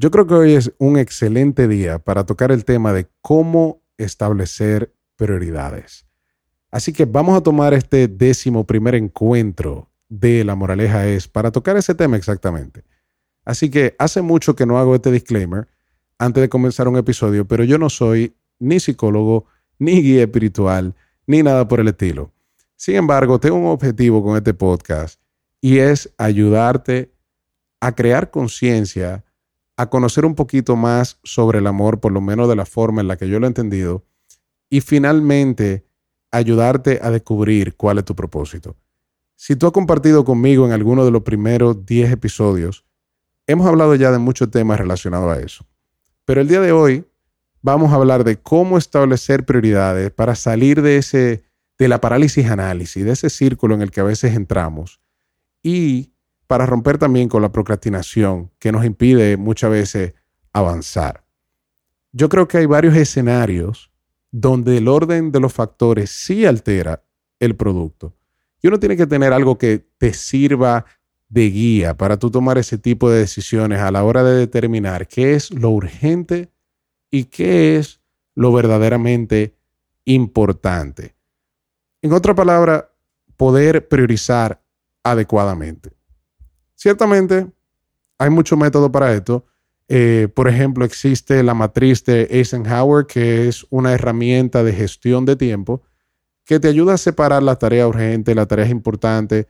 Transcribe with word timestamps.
Yo 0.00 0.12
creo 0.12 0.28
que 0.28 0.34
hoy 0.34 0.52
es 0.52 0.72
un 0.78 0.96
excelente 0.96 1.66
día 1.66 1.98
para 1.98 2.24
tocar 2.24 2.52
el 2.52 2.64
tema 2.64 2.92
de 2.92 3.08
cómo 3.20 3.82
establecer 3.96 4.94
prioridades. 5.16 6.06
Así 6.70 6.92
que 6.92 7.04
vamos 7.04 7.36
a 7.36 7.40
tomar 7.40 7.74
este 7.74 8.06
décimo 8.06 8.64
primer 8.64 8.94
encuentro 8.94 9.90
de 10.08 10.44
La 10.44 10.54
Moraleja 10.54 11.08
es 11.08 11.26
para 11.26 11.50
tocar 11.50 11.76
ese 11.76 11.96
tema 11.96 12.16
exactamente. 12.16 12.84
Así 13.44 13.70
que 13.70 13.96
hace 13.98 14.22
mucho 14.22 14.54
que 14.54 14.66
no 14.66 14.78
hago 14.78 14.94
este 14.94 15.10
disclaimer 15.10 15.66
antes 16.16 16.42
de 16.42 16.48
comenzar 16.48 16.86
un 16.86 16.96
episodio, 16.96 17.48
pero 17.48 17.64
yo 17.64 17.76
no 17.76 17.90
soy 17.90 18.36
ni 18.60 18.78
psicólogo, 18.78 19.46
ni 19.80 20.00
guía 20.00 20.22
espiritual, 20.22 20.94
ni 21.26 21.42
nada 21.42 21.66
por 21.66 21.80
el 21.80 21.88
estilo. 21.88 22.30
Sin 22.76 22.94
embargo, 22.94 23.40
tengo 23.40 23.56
un 23.56 23.66
objetivo 23.66 24.22
con 24.22 24.36
este 24.36 24.54
podcast 24.54 25.20
y 25.60 25.78
es 25.78 26.14
ayudarte 26.18 27.10
a 27.80 27.96
crear 27.96 28.30
conciencia 28.30 29.24
a 29.78 29.88
conocer 29.88 30.26
un 30.26 30.34
poquito 30.34 30.74
más 30.74 31.20
sobre 31.22 31.60
el 31.60 31.66
amor, 31.68 32.00
por 32.00 32.10
lo 32.10 32.20
menos 32.20 32.48
de 32.48 32.56
la 32.56 32.66
forma 32.66 33.00
en 33.00 33.06
la 33.06 33.16
que 33.16 33.28
yo 33.28 33.38
lo 33.38 33.46
he 33.46 33.48
entendido, 33.48 34.04
y 34.68 34.80
finalmente 34.80 35.86
ayudarte 36.32 36.98
a 37.00 37.12
descubrir 37.12 37.76
cuál 37.76 37.98
es 37.98 38.04
tu 38.04 38.16
propósito. 38.16 38.76
Si 39.36 39.54
tú 39.54 39.66
has 39.66 39.72
compartido 39.72 40.24
conmigo 40.24 40.66
en 40.66 40.72
alguno 40.72 41.04
de 41.04 41.12
los 41.12 41.22
primeros 41.22 41.86
10 41.86 42.10
episodios, 42.10 42.84
hemos 43.46 43.68
hablado 43.68 43.94
ya 43.94 44.10
de 44.10 44.18
muchos 44.18 44.50
temas 44.50 44.80
relacionados 44.80 45.34
a 45.34 45.40
eso. 45.40 45.64
Pero 46.24 46.40
el 46.40 46.48
día 46.48 46.60
de 46.60 46.72
hoy 46.72 47.04
vamos 47.62 47.92
a 47.92 47.94
hablar 47.94 48.24
de 48.24 48.36
cómo 48.36 48.78
establecer 48.78 49.46
prioridades 49.46 50.10
para 50.10 50.34
salir 50.34 50.82
de 50.82 50.96
ese 50.96 51.44
de 51.78 51.86
la 51.86 52.00
parálisis 52.00 52.50
análisis, 52.50 53.04
de 53.04 53.12
ese 53.12 53.30
círculo 53.30 53.76
en 53.76 53.82
el 53.82 53.92
que 53.92 54.00
a 54.00 54.04
veces 54.04 54.34
entramos 54.34 55.00
y 55.62 56.10
para 56.48 56.66
romper 56.66 56.98
también 56.98 57.28
con 57.28 57.42
la 57.42 57.52
procrastinación 57.52 58.50
que 58.58 58.72
nos 58.72 58.84
impide 58.84 59.36
muchas 59.36 59.70
veces 59.70 60.14
avanzar. 60.52 61.24
Yo 62.10 62.28
creo 62.28 62.48
que 62.48 62.58
hay 62.58 62.66
varios 62.66 62.96
escenarios 62.96 63.92
donde 64.30 64.78
el 64.78 64.88
orden 64.88 65.30
de 65.30 65.40
los 65.40 65.52
factores 65.52 66.10
sí 66.10 66.46
altera 66.46 67.04
el 67.38 67.54
producto. 67.54 68.16
Y 68.62 68.68
uno 68.68 68.80
tiene 68.80 68.96
que 68.96 69.06
tener 69.06 69.32
algo 69.32 69.58
que 69.58 69.86
te 69.98 70.14
sirva 70.14 70.86
de 71.28 71.50
guía 71.50 71.96
para 71.96 72.16
tú 72.16 72.30
tomar 72.30 72.56
ese 72.56 72.78
tipo 72.78 73.10
de 73.10 73.20
decisiones 73.20 73.80
a 73.80 73.90
la 73.90 74.02
hora 74.02 74.24
de 74.24 74.34
determinar 74.34 75.06
qué 75.06 75.34
es 75.34 75.50
lo 75.50 75.70
urgente 75.70 76.50
y 77.10 77.24
qué 77.24 77.76
es 77.76 78.00
lo 78.34 78.52
verdaderamente 78.52 79.54
importante. 80.06 81.14
En 82.00 82.14
otra 82.14 82.34
palabra, 82.34 82.90
poder 83.36 83.86
priorizar 83.86 84.62
adecuadamente. 85.04 85.97
Ciertamente, 86.78 87.50
hay 88.18 88.30
mucho 88.30 88.56
método 88.56 88.92
para 88.92 89.12
esto. 89.12 89.44
Eh, 89.88 90.28
por 90.32 90.46
ejemplo, 90.46 90.84
existe 90.84 91.42
la 91.42 91.52
matriz 91.52 92.04
de 92.04 92.28
Eisenhower, 92.30 93.04
que 93.04 93.48
es 93.48 93.66
una 93.70 93.92
herramienta 93.92 94.62
de 94.62 94.72
gestión 94.72 95.24
de 95.24 95.34
tiempo 95.34 95.82
que 96.44 96.60
te 96.60 96.68
ayuda 96.68 96.94
a 96.94 96.98
separar 96.98 97.42
la 97.42 97.56
tarea 97.56 97.88
urgente, 97.88 98.32
las 98.32 98.46
tareas 98.46 98.70
importantes, 98.70 99.46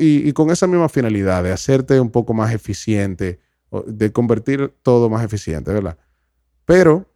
y, 0.00 0.28
y, 0.28 0.32
con 0.32 0.50
esa 0.50 0.66
misma 0.66 0.88
finalidad 0.88 1.44
de 1.44 1.52
hacerte 1.52 2.00
un 2.00 2.10
poco 2.10 2.34
más 2.34 2.52
eficiente, 2.52 3.38
de 3.86 4.10
convertir 4.10 4.74
todo 4.82 5.08
más 5.08 5.24
eficiente, 5.24 5.72
¿verdad? 5.72 5.96
Pero, 6.64 7.06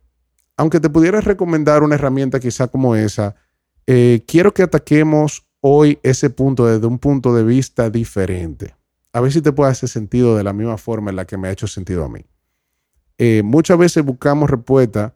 aunque 0.57 0.79
te 0.79 0.91
pudiera 0.91 1.21
recomendar 1.21 1.83
una 1.83 1.97
herramienta 1.97 2.39
quizá 2.39 2.69
como 2.69 2.95
esa, 2.95 3.35
eh, 3.87 4.23
quiero 4.29 4.55
que 4.55 4.63
ataquemos 4.63 5.45
hoy 5.61 5.99
ese 6.03 6.31
punto 6.31 6.67
desde 6.67 6.87
un 6.87 6.99
punto 6.99 7.35
de 7.35 7.43
vista 7.43 7.91
diferente 7.91 8.80
a 9.13 9.21
ver 9.21 9.33
si 9.33 9.43
te 9.43 9.53
puede 9.53 9.71
hacer 9.71 9.89
sentido 9.89 10.37
de 10.37 10.45
la 10.45 10.53
misma 10.53 10.79
forma 10.79 11.11
en 11.11 11.17
la 11.17 11.27
que 11.27 11.37
me 11.37 11.49
ha 11.49 11.53
hecho 11.53 11.67
sentido 11.67 12.05
a 12.05 12.09
mí. 12.09 12.25
Eh, 13.19 13.43
muchas 13.43 13.77
veces 13.79 14.05
buscamos 14.05 14.49
respuestas 14.49 15.13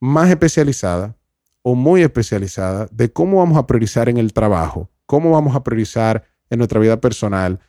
más 0.00 0.30
especializadas 0.30 1.14
o 1.62 1.74
muy 1.74 2.02
especializadas 2.02 2.88
de 2.96 3.12
cómo 3.12 3.38
vamos 3.38 3.58
a 3.58 3.66
priorizar 3.66 4.08
en 4.08 4.18
el 4.18 4.32
trabajo, 4.32 4.90
cómo 5.06 5.32
vamos 5.32 5.56
a 5.56 5.64
priorizar 5.64 6.24
en 6.50 6.58
nuestra 6.58 6.78
vida 6.80 7.00
personal. 7.00 7.60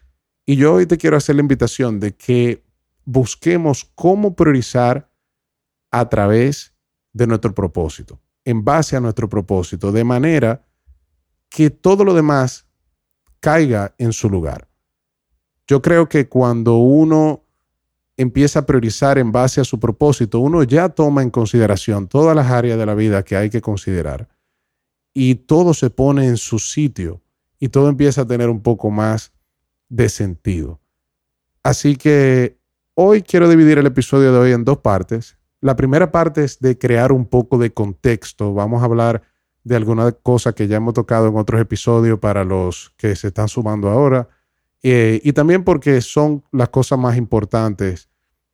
Y 0.46 0.58
yo 0.58 0.76
hoy 0.76 0.86
te 0.86 0.98
quiero 0.98 1.18
hacer 1.18 1.36
la 1.36 1.42
invitación 1.42 2.00
de 2.00 2.16
que 2.16 2.64
busquemos 3.04 3.90
cómo 3.96 4.36
priorizar 4.36 5.12
a 5.92 6.08
través 6.08 6.76
de 7.14 7.26
nuestro 7.26 7.56
propósito, 7.56 8.20
en 8.46 8.64
base 8.64 8.96
a 8.96 9.00
nuestro 9.00 9.28
propósito, 9.28 9.92
de 9.92 10.04
manera 10.04 10.66
que 11.50 11.72
todo 11.72 12.06
lo 12.06 12.14
demás 12.14 12.68
caiga 13.40 13.96
en 13.98 14.14
su 14.14 14.30
lugar. 14.30 14.69
Yo 15.70 15.84
creo 15.84 16.10
que 16.10 16.28
cuando 16.28 16.78
uno 16.78 17.44
empieza 18.18 18.58
a 18.58 18.66
priorizar 18.66 19.20
en 19.20 19.32
base 19.32 19.62
a 19.62 19.64
su 19.64 19.80
propósito, 19.80 20.40
uno 20.40 20.64
ya 20.64 20.90
toma 20.90 21.22
en 21.22 21.30
consideración 21.30 22.08
todas 22.08 22.36
las 22.36 22.50
áreas 22.50 22.80
de 22.80 22.88
la 22.88 22.96
vida 22.96 23.22
que 23.22 23.36
hay 23.36 23.52
que 23.52 23.62
considerar 23.62 24.28
y 25.14 25.36
todo 25.36 25.76
se 25.76 25.92
pone 25.92 26.26
en 26.26 26.38
su 26.38 26.58
sitio 26.58 27.22
y 27.60 27.70
todo 27.70 27.88
empieza 27.88 28.22
a 28.22 28.26
tener 28.26 28.50
un 28.50 28.62
poco 28.64 28.90
más 28.90 29.32
de 29.90 30.10
sentido. 30.10 30.80
Así 31.62 31.98
que 31.98 32.58
hoy 32.96 33.22
quiero 33.22 33.48
dividir 33.48 33.78
el 33.78 33.86
episodio 33.86 34.34
de 34.34 34.40
hoy 34.40 34.52
en 34.54 34.66
dos 34.66 34.80
partes. 34.80 35.38
La 35.62 35.76
primera 35.76 36.12
parte 36.12 36.44
es 36.46 36.60
de 36.60 36.80
crear 36.80 37.12
un 37.12 37.28
poco 37.28 37.60
de 37.60 37.72
contexto. 37.72 38.56
Vamos 38.56 38.82
a 38.82 38.86
hablar 38.86 39.22
de 39.64 39.76
alguna 39.76 40.14
cosa 40.14 40.54
que 40.54 40.68
ya 40.68 40.78
hemos 40.78 40.96
tocado 40.96 41.28
en 41.28 41.38
otros 41.38 41.62
episodios 41.62 42.18
para 42.18 42.44
los 42.44 42.92
que 42.98 43.16
se 43.16 43.28
están 43.28 43.50
sumando 43.50 43.88
ahora. 43.92 44.30
Eh, 44.84 45.20
y 45.24 45.34
también 45.34 45.64
porque 45.64 46.02
son 46.02 46.44
las 46.52 46.70
cosas 46.70 46.98
más 46.98 47.18
importantes 47.18 48.10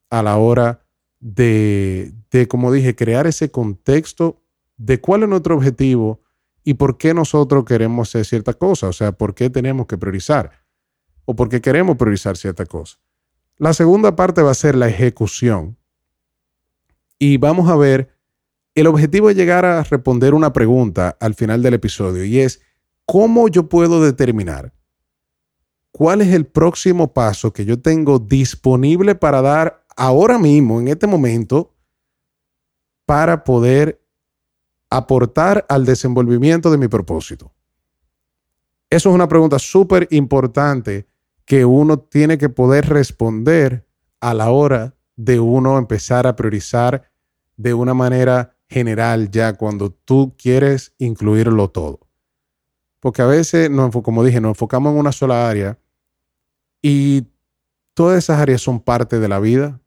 a 0.10 0.24
la 0.24 0.38
hora 0.38 0.82
de, 1.20 2.14
de, 2.32 2.48
como 2.48 2.72
dije, 2.72 2.96
crear 2.96 3.28
ese 3.28 3.52
contexto 3.52 4.42
de 4.78 5.00
cuál 5.00 5.24
es 5.24 5.30
nuestro 5.30 5.56
objetivo 5.56 6.22
y 6.64 6.74
por 6.74 6.98
qué 6.98 7.14
nosotros 7.14 7.64
queremos 7.64 8.10
hacer 8.10 8.26
cierta 8.26 8.54
cosa, 8.54 8.88
o 8.88 8.94
sea, 8.94 9.12
por 9.12 9.36
qué 9.36 9.50
tenemos 9.50 9.86
que 9.86 9.98
priorizar 9.98 10.52
o 11.26 11.36
por 11.36 11.50
qué 11.50 11.62
queremos 11.62 11.98
priorizar 11.98 12.38
cierta 12.38 12.66
cosa. 12.66 12.98
La 13.58 13.74
segunda 13.74 14.16
parte 14.16 14.42
va 14.42 14.52
a 14.52 14.56
ser 14.56 14.76
la 14.76 14.90
ejecución 14.90 15.78
y 17.18 17.38
vamos 17.38 17.70
a 17.70 17.76
ver, 17.76 18.10
el 18.74 18.88
objetivo 18.88 19.30
es 19.30 19.38
llegar 19.38 19.64
a 19.66 19.84
responder 19.84 20.34
una 20.34 20.52
pregunta 20.52 21.16
al 21.20 21.36
final 21.36 21.62
del 21.62 21.76
episodio 21.76 22.26
y 22.26 22.40
es, 22.40 22.62
¿cómo 23.06 23.48
yo 23.48 23.70
puedo 23.70 24.04
determinar 24.04 24.75
cuál 25.96 26.20
es 26.20 26.34
el 26.34 26.46
próximo 26.46 27.14
paso 27.14 27.54
que 27.54 27.64
yo 27.64 27.82
tengo 27.82 28.20
disponible 28.20 29.16
para 29.16 29.42
dar 29.42 29.86
ahora 29.96 30.38
mismo, 30.38 30.82
en 30.82 30.90
este 30.90 31.08
momento, 31.08 31.74
para 33.06 33.46
poder 33.46 34.02
aportar 34.90 35.66
al 35.70 35.86
desenvolvimiento 35.86 36.70
de 36.70 36.78
mi 36.78 36.90
propósito? 36.90 37.54
Eso 38.90 39.08
es 39.08 39.16
una 39.16 39.30
pregunta 39.30 39.58
súper 39.58 40.10
importante 40.12 41.08
que 41.46 41.64
uno 41.64 41.98
tiene 41.98 42.38
que 42.38 42.50
poder 42.50 42.90
responder 42.90 43.88
a 44.20 44.34
la 44.34 44.50
hora 44.50 44.98
de 45.16 45.40
uno 45.40 45.78
empezar 45.78 46.28
a 46.28 46.36
priorizar 46.36 47.10
de 47.56 47.74
una 47.74 47.94
manera 47.94 48.58
general 48.68 49.32
ya 49.32 49.54
cuando 49.54 49.92
tú 49.92 50.36
quieres 50.38 50.94
incluirlo 50.98 51.70
todo. 51.70 52.02
Porque 53.00 53.22
a 53.22 53.28
veces, 53.28 53.70
como 54.04 54.26
dije, 54.26 54.42
nos 54.42 54.50
enfocamos 54.50 54.92
en 54.92 55.00
una 55.00 55.14
sola 55.14 55.48
área 55.48 55.80
y 56.88 57.26
todas 57.96 58.20
esas 58.20 58.40
áreas 58.40 58.62
son 58.62 58.80
parte 58.80 59.20
de 59.20 59.28
la 59.28 59.40
vida. 59.40 59.82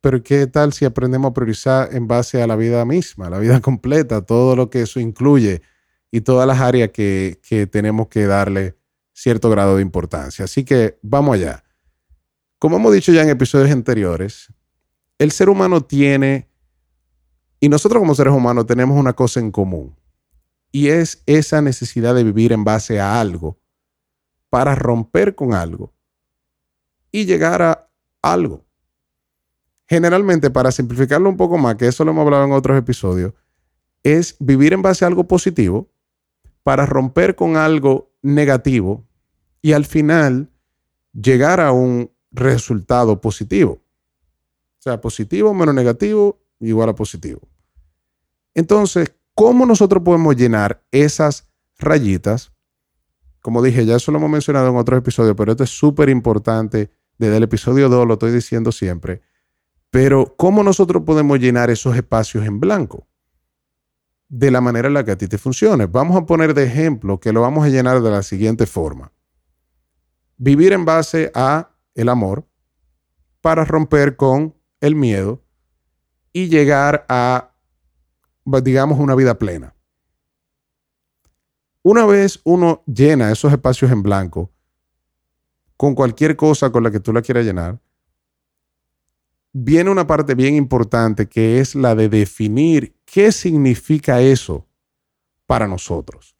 Pero 0.00 0.24
¿qué 0.24 0.48
tal 0.48 0.72
si 0.72 0.84
aprendemos 0.84 1.30
a 1.30 1.34
priorizar 1.34 1.94
en 1.94 2.08
base 2.08 2.42
a 2.42 2.48
la 2.48 2.56
vida 2.56 2.84
misma, 2.84 3.30
la 3.30 3.38
vida 3.38 3.60
completa, 3.62 4.22
todo 4.22 4.56
lo 4.56 4.70
que 4.70 4.82
eso 4.82 4.98
incluye 4.98 5.62
y 6.10 6.22
todas 6.22 6.48
las 6.48 6.60
áreas 6.60 6.90
que, 6.90 7.38
que 7.48 7.68
tenemos 7.68 8.08
que 8.08 8.26
darle 8.26 8.76
cierto 9.12 9.50
grado 9.50 9.76
de 9.76 9.82
importancia? 9.82 10.46
Así 10.46 10.64
que 10.64 10.98
vamos 11.00 11.36
allá. 11.36 11.62
Como 12.58 12.78
hemos 12.78 12.92
dicho 12.92 13.12
ya 13.12 13.22
en 13.22 13.28
episodios 13.28 13.70
anteriores, 13.70 14.52
el 15.20 15.30
ser 15.30 15.48
humano 15.48 15.80
tiene, 15.80 16.48
y 17.60 17.68
nosotros 17.68 18.00
como 18.00 18.16
seres 18.16 18.32
humanos 18.32 18.66
tenemos 18.66 18.98
una 18.98 19.12
cosa 19.12 19.38
en 19.38 19.52
común, 19.52 19.94
y 20.72 20.88
es 20.88 21.22
esa 21.26 21.62
necesidad 21.62 22.16
de 22.16 22.24
vivir 22.24 22.52
en 22.52 22.64
base 22.64 22.98
a 22.98 23.20
algo 23.20 23.60
para 24.54 24.76
romper 24.76 25.34
con 25.34 25.52
algo 25.52 25.92
y 27.10 27.24
llegar 27.24 27.60
a 27.60 27.90
algo. 28.22 28.64
Generalmente, 29.88 30.48
para 30.48 30.70
simplificarlo 30.70 31.28
un 31.28 31.36
poco 31.36 31.58
más, 31.58 31.74
que 31.74 31.88
eso 31.88 32.04
lo 32.04 32.12
hemos 32.12 32.24
hablado 32.24 32.44
en 32.44 32.52
otros 32.52 32.78
episodios, 32.78 33.34
es 34.04 34.36
vivir 34.38 34.72
en 34.72 34.80
base 34.80 35.04
a 35.04 35.08
algo 35.08 35.26
positivo 35.26 35.88
para 36.62 36.86
romper 36.86 37.34
con 37.34 37.56
algo 37.56 38.12
negativo 38.22 39.04
y 39.60 39.72
al 39.72 39.86
final 39.86 40.48
llegar 41.12 41.58
a 41.58 41.72
un 41.72 42.12
resultado 42.30 43.20
positivo. 43.20 43.80
O 44.78 44.82
sea, 44.84 45.00
positivo 45.00 45.52
menos 45.52 45.74
negativo 45.74 46.38
igual 46.60 46.90
a 46.90 46.94
positivo. 46.94 47.40
Entonces, 48.54 49.16
¿cómo 49.34 49.66
nosotros 49.66 50.04
podemos 50.04 50.36
llenar 50.36 50.80
esas 50.92 51.48
rayitas 51.76 52.53
como 53.44 53.60
dije, 53.60 53.84
ya 53.84 53.96
eso 53.96 54.10
lo 54.10 54.16
hemos 54.16 54.30
mencionado 54.30 54.70
en 54.70 54.76
otros 54.76 54.98
episodios, 54.98 55.34
pero 55.36 55.52
esto 55.52 55.64
es 55.64 55.68
súper 55.68 56.08
importante 56.08 56.90
desde 57.18 57.36
el 57.36 57.42
episodio 57.42 57.90
2 57.90 58.06
lo 58.06 58.14
estoy 58.14 58.32
diciendo 58.32 58.72
siempre, 58.72 59.20
pero 59.90 60.34
¿cómo 60.38 60.62
nosotros 60.62 61.02
podemos 61.04 61.38
llenar 61.38 61.68
esos 61.68 61.94
espacios 61.94 62.46
en 62.46 62.58
blanco? 62.58 63.06
De 64.30 64.50
la 64.50 64.62
manera 64.62 64.88
en 64.88 64.94
la 64.94 65.04
que 65.04 65.10
a 65.10 65.18
ti 65.18 65.28
te 65.28 65.36
funcione. 65.36 65.84
Vamos 65.84 66.16
a 66.16 66.24
poner 66.24 66.54
de 66.54 66.64
ejemplo 66.64 67.20
que 67.20 67.34
lo 67.34 67.42
vamos 67.42 67.66
a 67.66 67.68
llenar 67.68 68.00
de 68.00 68.10
la 68.10 68.22
siguiente 68.22 68.64
forma. 68.64 69.12
Vivir 70.38 70.72
en 70.72 70.86
base 70.86 71.30
a 71.34 71.76
el 71.94 72.08
amor 72.08 72.48
para 73.42 73.66
romper 73.66 74.16
con 74.16 74.54
el 74.80 74.94
miedo 74.94 75.44
y 76.32 76.48
llegar 76.48 77.04
a, 77.10 77.52
digamos, 78.62 78.98
una 78.98 79.14
vida 79.14 79.38
plena. 79.38 79.74
Una 81.86 82.06
vez 82.06 82.40
uno 82.44 82.82
llena 82.86 83.30
esos 83.30 83.52
espacios 83.52 83.90
en 83.90 84.02
blanco 84.02 84.50
con 85.76 85.94
cualquier 85.94 86.34
cosa 86.34 86.72
con 86.72 86.82
la 86.82 86.90
que 86.90 86.98
tú 86.98 87.12
la 87.12 87.20
quieras 87.20 87.44
llenar, 87.44 87.78
viene 89.52 89.90
una 89.90 90.06
parte 90.06 90.34
bien 90.34 90.54
importante 90.54 91.28
que 91.28 91.60
es 91.60 91.74
la 91.74 91.94
de 91.94 92.08
definir 92.08 92.96
qué 93.04 93.30
significa 93.30 94.22
eso 94.22 94.66
para 95.44 95.68
nosotros. 95.68 96.34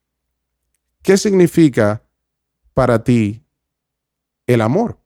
¿Qué 1.02 1.19
significa 1.19 2.02
para 2.73 3.05
ti 3.05 3.44
el 4.47 4.62
amor? 4.62 4.99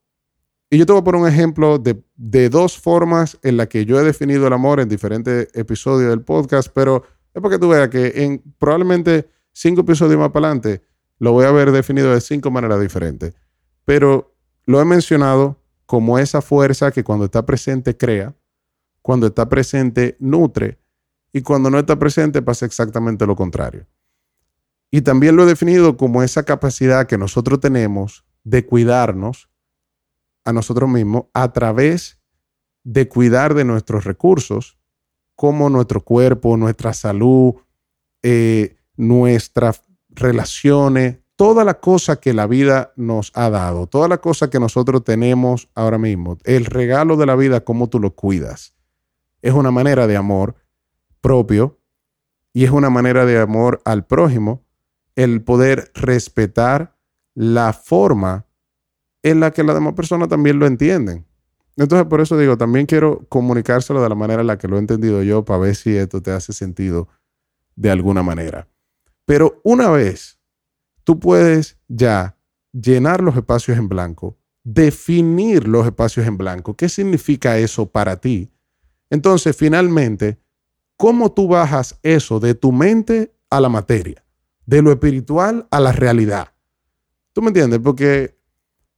Y 0.69 0.77
yo 0.77 0.85
te 0.85 0.93
voy 0.93 1.01
a 1.01 1.03
poner 1.03 1.21
un 1.21 1.27
ejemplo 1.27 1.79
de, 1.79 2.49
dos 2.49 2.79
formas 2.79 3.37
en 3.43 3.57
las 3.57 3.67
que 3.67 3.83
yo 3.83 3.99
he 3.99 4.03
definido 4.05 4.47
el 4.47 4.53
amor 4.53 4.79
en 4.79 4.87
diferentes 4.87 5.49
episodios 5.53 6.11
del 6.11 6.21
podcast, 6.21 6.69
pero 6.73 7.03
es 7.33 7.41
porque 7.41 7.59
tú 7.59 7.67
veas 7.67 7.89
que 7.89 8.23
en 8.23 8.41
probablemente 8.57 9.27
cinco 9.59 9.81
episodios 9.81 10.17
más 10.17 10.29
para 10.29 10.47
adelante 10.47 10.81
lo 11.17 11.33
voy 11.33 11.43
a 11.43 11.49
haber 11.49 11.73
definido 11.73 12.13
de 12.13 12.21
cinco 12.21 12.49
maneras 12.49 12.79
diferentes. 12.79 13.35
Pero 13.83 14.33
lo 14.65 14.79
he 14.79 14.85
mencionado 14.85 15.61
como 15.85 16.17
esa 16.17 16.41
fuerza 16.41 16.91
que 16.91 17.03
cuando 17.03 17.25
está 17.25 17.45
presente 17.45 17.97
crea, 17.97 18.33
cuando 19.01 19.27
está 19.27 19.49
presente 19.49 20.15
nutre 20.19 20.79
y 21.33 21.41
cuando 21.41 21.69
no 21.69 21.77
está 21.77 21.99
presente 21.99 22.41
pasa 22.41 22.65
exactamente 22.65 23.25
lo 23.25 23.35
contrario. 23.35 23.85
Y 24.91 25.01
también 25.01 25.35
lo 25.35 25.43
he 25.43 25.47
definido 25.47 25.97
como 25.97 26.23
esa 26.23 26.43
capacidad 26.43 27.05
que 27.05 27.17
nosotros 27.17 27.59
tenemos 27.59 28.23
de 28.45 28.65
cuidarnos 28.65 29.49
a 30.45 30.53
nosotros 30.53 30.89
mismos 30.89 31.25
a 31.33 31.51
través 31.51 32.17
de 32.85 33.09
cuidar 33.09 33.53
de 33.55 33.65
nuestros 33.65 34.05
recursos, 34.05 34.79
como 35.35 35.69
nuestro 35.69 36.01
cuerpo, 36.01 36.55
nuestra 36.55 36.93
salud, 36.93 37.55
eh, 38.23 38.78
nuestras 38.99 39.81
relaciones, 40.09 41.19
toda 41.37 41.63
la 41.63 41.75
cosa 41.75 42.17
que 42.17 42.33
la 42.33 42.47
vida 42.47 42.91
nos 42.97 43.31
ha 43.33 43.49
dado, 43.49 43.87
toda 43.87 44.09
la 44.09 44.17
cosa 44.17 44.49
que 44.49 44.59
nosotros 44.59 45.05
tenemos 45.05 45.69
ahora 45.73 45.97
mismo, 45.97 46.37
el 46.43 46.65
regalo 46.65 47.15
de 47.15 47.25
la 47.25 47.37
vida, 47.37 47.63
cómo 47.63 47.87
tú 47.87 48.01
lo 48.01 48.13
cuidas. 48.13 48.75
Es 49.41 49.53
una 49.53 49.71
manera 49.71 50.05
de 50.05 50.17
amor 50.17 50.55
propio 51.21 51.79
y 52.51 52.65
es 52.65 52.71
una 52.71 52.89
manera 52.89 53.25
de 53.25 53.39
amor 53.39 53.81
al 53.85 54.05
prójimo 54.05 54.65
el 55.15 55.41
poder 55.43 55.91
respetar 55.95 56.97
la 57.35 57.71
forma 57.71 58.47
en 59.23 59.39
la 59.39 59.51
que 59.51 59.63
las 59.63 59.75
demás 59.75 59.93
personas 59.93 60.27
también 60.27 60.59
lo 60.59 60.67
entienden. 60.67 61.25
Entonces, 61.77 62.05
por 62.09 62.19
eso 62.19 62.37
digo, 62.37 62.57
también 62.57 62.85
quiero 62.85 63.25
comunicárselo 63.29 64.03
de 64.03 64.09
la 64.09 64.15
manera 64.15 64.41
en 64.41 64.47
la 64.47 64.57
que 64.57 64.67
lo 64.67 64.75
he 64.75 64.79
entendido 64.79 65.23
yo 65.23 65.45
para 65.45 65.59
ver 65.59 65.75
si 65.75 65.95
esto 65.95 66.21
te 66.21 66.31
hace 66.31 66.51
sentido 66.51 67.07
de 67.77 67.91
alguna 67.91 68.23
manera. 68.23 68.67
Pero 69.29 69.61
una 69.63 69.91
vez 69.91 70.39
tú 71.03 71.19
puedes 71.19 71.77
ya 71.87 72.35
llenar 72.71 73.21
los 73.21 73.35
espacios 73.35 73.77
en 73.77 73.87
blanco, 73.87 74.39
definir 74.63 75.67
los 75.67 75.85
espacios 75.85 76.25
en 76.25 76.35
blanco, 76.35 76.75
¿qué 76.75 76.89
significa 76.89 77.55
eso 77.59 77.85
para 77.85 78.19
ti? 78.19 78.51
Entonces, 79.07 79.55
finalmente, 79.55 80.39
¿cómo 80.97 81.31
tú 81.31 81.47
bajas 81.47 81.99
eso 82.01 82.39
de 82.39 82.55
tu 82.55 82.71
mente 82.71 83.31
a 83.51 83.61
la 83.61 83.69
materia, 83.69 84.25
de 84.65 84.81
lo 84.81 84.89
espiritual 84.89 85.67
a 85.69 85.79
la 85.79 85.91
realidad? 85.91 86.47
¿Tú 87.31 87.43
me 87.43 87.49
entiendes? 87.49 87.81
Porque 87.83 88.35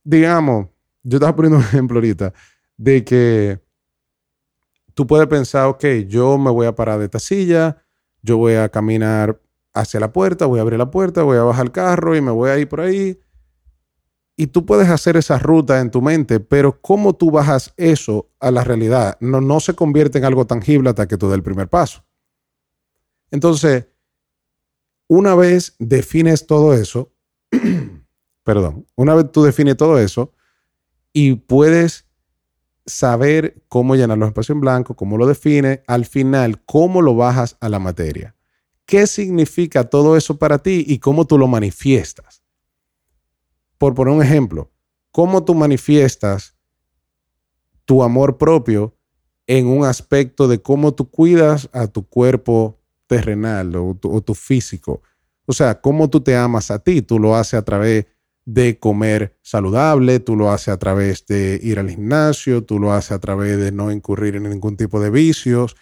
digamos, 0.01 0.67
yo 1.03 1.17
estaba 1.17 1.35
poniendo 1.35 1.57
un 1.57 1.65
ejemplo 1.65 1.97
ahorita 1.97 2.31
de 2.77 3.03
que 3.03 3.59
tú 4.93 5.05
puedes 5.05 5.27
pensar, 5.27 5.65
ok, 5.65 5.83
yo 6.07 6.37
me 6.37 6.51
voy 6.51 6.67
a 6.67 6.73
parar 6.73 6.99
de 6.99 7.05
esta 7.05 7.19
silla, 7.19 7.83
yo 8.21 8.37
voy 8.37 8.53
a 8.53 8.69
caminar 8.69 9.37
hacia 9.73 9.99
la 9.99 10.11
puerta, 10.11 10.45
voy 10.45 10.59
a 10.59 10.61
abrir 10.63 10.79
la 10.79 10.91
puerta, 10.91 11.23
voy 11.23 11.37
a 11.37 11.43
bajar 11.43 11.65
el 11.65 11.71
carro 11.71 12.15
y 12.15 12.21
me 12.21 12.31
voy 12.31 12.49
a 12.49 12.57
ir 12.57 12.67
por 12.67 12.81
ahí. 12.81 13.19
Y 14.35 14.47
tú 14.47 14.65
puedes 14.65 14.89
hacer 14.89 15.17
esa 15.17 15.37
ruta 15.37 15.79
en 15.81 15.91
tu 15.91 16.01
mente, 16.01 16.39
pero 16.39 16.81
¿cómo 16.81 17.13
tú 17.13 17.31
bajas 17.31 17.73
eso 17.77 18.31
a 18.39 18.49
la 18.49 18.63
realidad? 18.63 19.17
No, 19.19 19.41
no 19.41 19.59
se 19.59 19.75
convierte 19.75 20.17
en 20.17 20.25
algo 20.25 20.45
tangible 20.45 20.89
hasta 20.89 21.07
que 21.07 21.17
tú 21.17 21.27
des 21.27 21.35
el 21.35 21.43
primer 21.43 21.67
paso. 21.67 22.03
Entonces, 23.29 23.87
una 25.07 25.35
vez 25.35 25.75
defines 25.79 26.47
todo 26.47 26.73
eso, 26.73 27.13
perdón, 28.43 28.87
una 28.95 29.13
vez 29.13 29.31
tú 29.31 29.43
defines 29.43 29.77
todo 29.77 29.99
eso 29.99 30.33
y 31.13 31.35
puedes 31.35 32.07
saber 32.85 33.63
cómo 33.67 33.95
llenar 33.95 34.17
los 34.17 34.29
espacios 34.29 34.55
en 34.55 34.61
blanco, 34.61 34.95
cómo 34.95 35.17
lo 35.17 35.27
defines, 35.27 35.81
al 35.87 36.05
final, 36.05 36.63
cómo 36.65 37.01
lo 37.01 37.15
bajas 37.15 37.57
a 37.59 37.69
la 37.69 37.79
materia. 37.79 38.35
¿Qué 38.91 39.07
significa 39.07 39.85
todo 39.85 40.17
eso 40.17 40.37
para 40.37 40.57
ti 40.57 40.83
y 40.85 40.99
cómo 40.99 41.25
tú 41.25 41.37
lo 41.37 41.47
manifiestas? 41.47 42.43
Por 43.77 43.93
poner 43.93 44.13
un 44.13 44.21
ejemplo, 44.21 44.69
¿cómo 45.13 45.45
tú 45.45 45.55
manifiestas 45.55 46.57
tu 47.85 48.03
amor 48.03 48.37
propio 48.37 48.93
en 49.47 49.67
un 49.67 49.85
aspecto 49.85 50.49
de 50.49 50.61
cómo 50.61 50.93
tú 50.93 51.09
cuidas 51.09 51.69
a 51.71 51.87
tu 51.87 52.05
cuerpo 52.05 52.81
terrenal 53.07 53.73
o 53.77 53.95
tu, 53.95 54.35
físico? 54.35 55.01
O 55.45 55.53
sea, 55.53 55.79
cómo 55.79 56.09
tú 56.09 56.19
te 56.19 56.35
amas 56.35 56.69
a 56.69 56.79
ti, 56.79 57.01
tú 57.01 57.17
lo 57.17 57.37
haces 57.37 57.53
a 57.53 57.63
través 57.63 58.07
de 58.43 58.77
comer 58.77 59.37
saludable, 59.41 60.19
tú 60.19 60.35
lo 60.35 60.51
haces 60.51 60.67
a 60.67 60.77
través 60.77 61.25
de 61.27 61.61
ir 61.63 61.79
al 61.79 61.89
gimnasio, 61.89 62.65
tú 62.65 62.77
lo 62.77 62.91
haces 62.91 63.13
a 63.13 63.19
través 63.19 63.57
de 63.57 63.71
no 63.71 63.89
incurrir 63.89 64.35
en 64.35 64.49
ningún 64.49 64.75
tipo 64.75 64.99
de 64.99 65.11
vicios. 65.11 65.77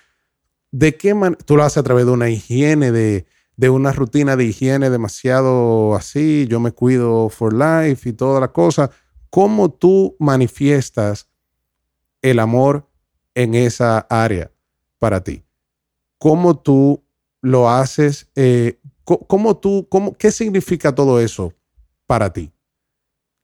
¿De 0.71 0.95
qué? 0.95 1.15
Tú 1.45 1.55
lo 1.55 1.63
haces 1.63 1.77
a 1.77 1.83
través 1.83 2.05
de 2.05 2.11
una 2.11 2.29
higiene, 2.29 2.91
de, 2.91 3.25
de 3.57 3.69
una 3.69 3.91
rutina 3.91 4.35
de 4.35 4.45
higiene 4.45 4.89
demasiado 4.89 5.95
así, 5.95 6.47
yo 6.47 6.59
me 6.59 6.71
cuido 6.71 7.29
for 7.29 7.53
life 7.53 8.07
y 8.07 8.13
toda 8.13 8.39
la 8.39 8.49
cosa. 8.49 8.91
¿Cómo 9.29 9.71
tú 9.71 10.15
manifiestas 10.19 11.27
el 12.21 12.39
amor 12.39 12.87
en 13.35 13.55
esa 13.55 13.99
área 14.09 14.51
para 14.97 15.23
ti? 15.23 15.43
¿Cómo 16.17 16.59
tú 16.59 17.03
lo 17.41 17.69
haces? 17.69 18.27
Eh, 18.35 18.79
¿Cómo 19.03 19.57
tú, 19.57 19.87
cómo, 19.89 20.13
qué 20.13 20.31
significa 20.31 20.93
todo 20.93 21.19
eso 21.19 21.53
para 22.09 22.33
ti. 22.33 22.51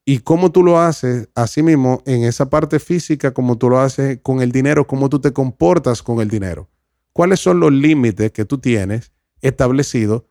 Y 0.05 0.19
cómo 0.19 0.51
tú 0.51 0.63
lo 0.63 0.79
haces, 0.79 1.29
así 1.35 1.61
mismo, 1.61 2.01
en 2.07 2.23
esa 2.23 2.49
parte 2.49 2.79
física, 2.79 3.31
como 3.31 3.59
tú 3.59 3.69
lo 3.69 3.79
haces 3.79 4.19
con 4.23 4.41
el 4.41 4.51
dinero, 4.51 4.87
cómo 4.87 5.07
tú 5.07 5.19
te 5.19 5.31
comportas 5.31 6.01
con 6.01 6.19
el 6.19 6.29
dinero. 6.29 6.67
¿Cuáles 7.15 7.39
son 7.39 7.61
los 7.61 7.71
límites 7.71 8.33
que 8.33 8.43
tú 8.43 8.57
tienes 8.57 9.13
establecidos 9.39 10.23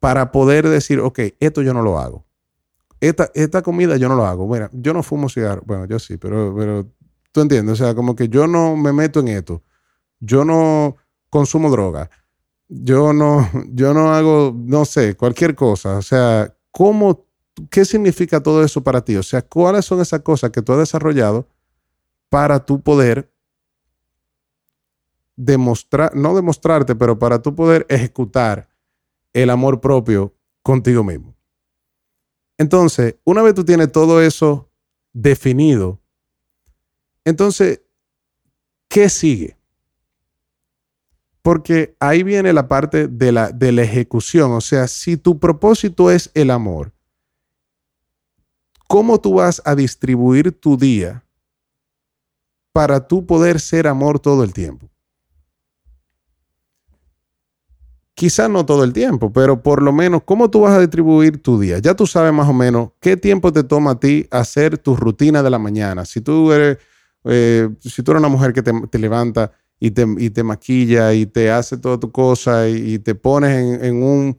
para 0.00 0.32
poder 0.32 0.68
decir, 0.68 0.98
ok, 0.98 1.20
esto 1.38 1.62
yo 1.62 1.72
no 1.72 1.80
lo 1.80 2.00
hago? 2.00 2.26
Esta, 2.98 3.30
esta 3.34 3.62
comida 3.62 3.96
yo 3.98 4.08
no 4.08 4.16
lo 4.16 4.26
hago. 4.26 4.48
Mira, 4.48 4.68
yo 4.72 4.92
no 4.92 5.04
fumo 5.04 5.28
cigarro. 5.28 5.62
Bueno, 5.64 5.84
yo 5.84 6.00
sí, 6.00 6.16
pero, 6.16 6.52
pero 6.58 6.90
tú 7.30 7.40
entiendes. 7.42 7.80
O 7.80 7.84
sea, 7.84 7.94
como 7.94 8.16
que 8.16 8.28
yo 8.28 8.48
no 8.48 8.76
me 8.76 8.92
meto 8.92 9.20
en 9.20 9.28
esto. 9.28 9.62
Yo 10.18 10.44
no 10.44 10.96
consumo 11.30 11.70
droga. 11.70 12.10
Yo 12.66 13.12
no, 13.12 13.48
yo 13.72 13.94
no 13.94 14.12
hago, 14.12 14.52
no 14.56 14.84
sé, 14.86 15.14
cualquier 15.16 15.54
cosa. 15.54 15.98
O 15.98 16.02
sea, 16.02 16.52
¿cómo 16.72 17.26
¿qué 17.70 17.84
significa 17.84 18.42
todo 18.42 18.64
eso 18.64 18.82
para 18.82 19.04
ti? 19.04 19.14
O 19.14 19.22
sea, 19.22 19.40
¿cuáles 19.42 19.84
son 19.84 20.00
esas 20.00 20.22
cosas 20.22 20.50
que 20.50 20.62
tú 20.62 20.72
has 20.72 20.78
desarrollado 20.78 21.46
para 22.28 22.64
tu 22.64 22.80
poder 22.80 23.32
demostrar, 25.36 26.14
no 26.14 26.34
demostrarte, 26.34 26.94
pero 26.94 27.18
para 27.18 27.40
tu 27.40 27.54
poder 27.54 27.86
ejecutar 27.88 28.68
el 29.32 29.50
amor 29.50 29.80
propio 29.80 30.34
contigo 30.62 31.02
mismo? 31.04 31.34
Entonces, 32.58 33.16
una 33.24 33.42
vez 33.42 33.54
tú 33.54 33.64
tienes 33.64 33.90
todo 33.90 34.22
eso 34.22 34.70
definido, 35.12 36.00
entonces, 37.24 37.80
¿qué 38.88 39.08
sigue? 39.08 39.56
Porque 41.42 41.96
ahí 42.00 42.22
viene 42.22 42.52
la 42.52 42.68
parte 42.68 43.08
de 43.08 43.32
la, 43.32 43.50
de 43.50 43.72
la 43.72 43.82
ejecución. 43.82 44.52
O 44.52 44.60
sea, 44.60 44.88
si 44.88 45.16
tu 45.16 45.38
propósito 45.38 46.10
es 46.10 46.30
el 46.34 46.50
amor, 46.50 46.94
¿Cómo 48.94 49.20
tú 49.20 49.34
vas 49.34 49.62
a 49.64 49.74
distribuir 49.74 50.52
tu 50.52 50.76
día 50.76 51.24
para 52.72 53.06
tú 53.06 53.26
poder 53.26 53.58
ser 53.58 53.86
amor 53.86 54.20
todo 54.20 54.44
el 54.44 54.52
tiempo? 54.52 54.88
Quizás 58.14 58.48
no 58.48 58.64
todo 58.64 58.84
el 58.84 58.92
tiempo, 58.92 59.32
pero 59.32 59.60
por 59.60 59.82
lo 59.82 59.92
menos 59.92 60.22
cómo 60.24 60.48
tú 60.48 60.60
vas 60.60 60.74
a 60.74 60.80
distribuir 60.80 61.42
tu 61.42 61.58
día. 61.58 61.78
Ya 61.78 61.94
tú 61.94 62.06
sabes 62.06 62.32
más 62.32 62.48
o 62.48 62.52
menos 62.52 62.90
qué 63.00 63.16
tiempo 63.16 63.52
te 63.52 63.64
toma 63.64 63.92
a 63.92 64.00
ti 64.00 64.28
hacer 64.30 64.78
tu 64.78 64.94
rutina 64.94 65.42
de 65.42 65.50
la 65.50 65.58
mañana. 65.58 66.04
Si 66.04 66.20
tú 66.20 66.52
eres, 66.52 66.78
eh, 67.24 67.68
si 67.80 68.04
tú 68.04 68.12
eres 68.12 68.20
una 68.20 68.28
mujer 68.28 68.52
que 68.52 68.62
te, 68.62 68.98
levanta 69.00 69.50
y 69.80 69.90
te, 69.90 70.06
y 70.18 70.30
te, 70.30 70.44
maquilla 70.44 71.12
y 71.12 71.26
te 71.26 71.50
hace 71.50 71.76
toda 71.76 71.98
tu 71.98 72.12
cosa 72.12 72.68
y, 72.68 73.00
te 73.00 73.16
pones 73.16 73.82
en, 73.82 74.00
un, 74.00 74.38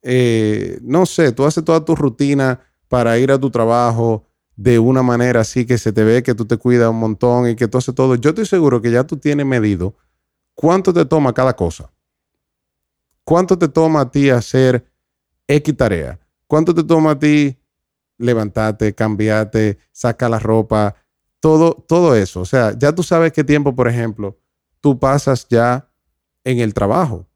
eh, 0.00 0.78
no 0.80 1.04
sé, 1.04 1.32
tú 1.32 1.44
haces 1.44 1.62
toda 1.64 1.84
tu 1.84 1.94
rutina 1.94 2.60
para 2.88 3.18
ir 3.18 3.30
a 3.30 3.38
tu 3.38 3.50
trabajo 3.50 4.24
de 4.56 4.78
una 4.78 5.02
manera 5.02 5.42
así 5.42 5.66
que 5.66 5.76
se 5.76 5.92
te 5.92 6.02
ve 6.02 6.22
que 6.22 6.34
tú 6.34 6.46
te 6.46 6.56
cuidas 6.56 6.88
un 6.88 6.98
montón 6.98 7.46
y 7.46 7.56
que 7.56 7.68
tú 7.68 7.76
haces 7.76 7.94
todo. 7.94 8.14
Yo 8.14 8.30
estoy 8.30 8.46
seguro 8.46 8.80
que 8.80 8.90
ya 8.90 9.04
tú 9.04 9.18
tienes 9.18 9.44
medido 9.44 9.94
cuánto 10.54 10.94
te 10.94 11.04
toma 11.04 11.34
cada 11.34 11.54
cosa. 11.54 11.90
¿Cuánto 13.24 13.58
te 13.58 13.68
toma 13.68 14.00
a 14.02 14.10
ti 14.10 14.30
hacer 14.30 14.84
X 15.46 15.76
tarea? 15.76 16.18
¿Cuánto 16.46 16.74
te 16.74 16.82
toma 16.82 17.12
a 17.12 17.18
ti 17.18 17.56
levantarte, 18.18 18.94
cambiarte, 18.94 19.78
sacar 19.92 20.30
la 20.30 20.38
ropa? 20.38 20.94
Todo, 21.40 21.72
todo 21.74 22.14
eso. 22.14 22.40
O 22.40 22.44
sea, 22.44 22.76
ya 22.76 22.94
tú 22.94 23.02
sabes 23.02 23.32
qué 23.32 23.44
tiempo, 23.44 23.74
por 23.74 23.88
ejemplo, 23.88 24.38
tú 24.80 24.98
pasas 24.98 25.46
ya 25.48 25.88
en 26.44 26.58
el 26.58 26.74
trabajo. 26.74 27.26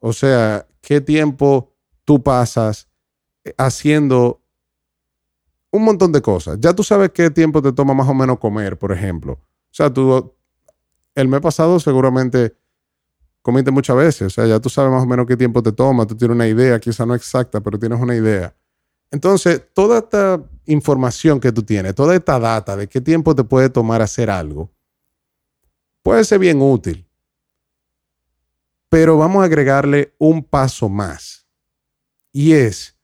O 0.00 0.12
sea, 0.12 0.66
qué 0.80 1.00
tiempo 1.00 1.72
tú 2.04 2.22
pasas 2.22 2.88
eh, 3.44 3.54
haciendo 3.56 4.42
un 5.70 5.84
montón 5.84 6.12
de 6.12 6.22
cosas. 6.22 6.58
Ya 6.60 6.72
tú 6.72 6.82
sabes 6.82 7.10
qué 7.10 7.30
tiempo 7.30 7.60
te 7.60 7.72
toma 7.72 7.94
más 7.94 8.08
o 8.08 8.14
menos 8.14 8.38
comer, 8.38 8.78
por 8.78 8.92
ejemplo. 8.92 9.32
O 9.34 9.72
sea, 9.72 9.92
tú 9.92 10.34
el 11.14 11.28
mes 11.28 11.40
pasado 11.40 11.80
seguramente 11.80 12.54
comiste 13.44 13.70
muchas 13.70 13.94
veces. 13.94 14.22
O 14.22 14.30
sea, 14.30 14.46
ya 14.46 14.58
tú 14.58 14.70
sabes 14.70 14.90
más 14.90 15.02
o 15.02 15.06
menos 15.06 15.26
qué 15.26 15.36
tiempo 15.36 15.62
te 15.62 15.70
toma, 15.70 16.06
tú 16.06 16.16
tienes 16.16 16.34
una 16.34 16.48
idea, 16.48 16.80
quizá 16.80 17.04
no 17.04 17.14
exacta, 17.14 17.60
pero 17.60 17.78
tienes 17.78 18.00
una 18.00 18.16
idea. 18.16 18.56
Entonces, 19.10 19.62
toda 19.74 19.98
esta 19.98 20.42
información 20.64 21.38
que 21.38 21.52
tú 21.52 21.62
tienes, 21.62 21.94
toda 21.94 22.14
esta 22.14 22.38
data 22.38 22.74
de 22.74 22.88
qué 22.88 23.02
tiempo 23.02 23.34
te 23.34 23.44
puede 23.44 23.68
tomar 23.68 24.00
hacer 24.00 24.30
algo, 24.30 24.72
puede 26.02 26.24
ser 26.24 26.38
bien 26.38 26.62
útil. 26.62 27.06
Pero 28.88 29.18
vamos 29.18 29.42
a 29.42 29.44
agregarle 29.44 30.14
un 30.18 30.42
paso 30.42 30.88
más. 30.88 31.46
Y 32.32 32.54
es, 32.54 32.96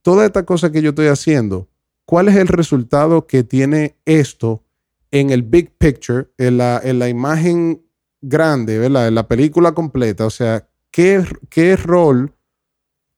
toda 0.00 0.24
esta 0.24 0.44
cosa 0.44 0.70
que 0.70 0.80
yo 0.80 0.90
estoy 0.90 1.08
haciendo, 1.08 1.68
¿cuál 2.04 2.28
es 2.28 2.36
el 2.36 2.46
resultado 2.46 3.26
que 3.26 3.42
tiene 3.42 3.96
esto 4.04 4.62
en 5.10 5.30
el 5.30 5.42
big 5.42 5.76
picture, 5.76 6.28
en 6.38 6.58
la, 6.58 6.80
en 6.84 7.00
la 7.00 7.08
imagen 7.08 7.82
grande, 8.22 8.78
¿verdad? 8.78 9.08
En 9.08 9.16
la 9.16 9.28
película 9.28 9.72
completa, 9.72 10.24
o 10.24 10.30
sea, 10.30 10.68
¿qué, 10.90 11.24
qué 11.50 11.76
rol 11.76 12.34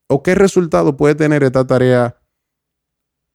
o 0.09 0.23
qué 0.23 0.35
resultado 0.35 0.97
puede 0.97 1.15
tener 1.15 1.45
esta 1.45 1.67
tarea 1.67 2.17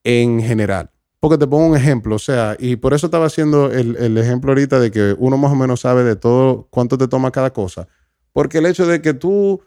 en 0.03 0.41
general? 0.41 0.91
Porque 1.19 1.37
te 1.37 1.47
pongo 1.47 1.67
un 1.67 1.77
ejemplo, 1.77 2.15
o 2.15 2.19
sea, 2.19 2.55
y 2.59 2.77
por 2.77 2.93
eso 2.93 3.07
estaba 3.07 3.25
haciendo 3.25 3.71
el, 3.71 4.17
ejemplo 4.17 4.51
ahorita 4.51 4.79
de 4.79 4.89
que 4.89 5.15
uno 5.17 5.37
más 5.37 5.51
o 5.51 5.55
menos 5.55 5.81
sabe 5.81 6.03
de 6.03 6.15
todo 6.15 6.67
cuánto 6.69 6.97
te 6.97 7.07
toma 7.07 7.31
cada 7.31 7.51
cosa. 7.51 7.87
Porque 8.31 8.59
el 8.59 8.65
hecho 8.65 8.87
de 8.87 9.01
que 9.01 9.13
tú 9.13 9.61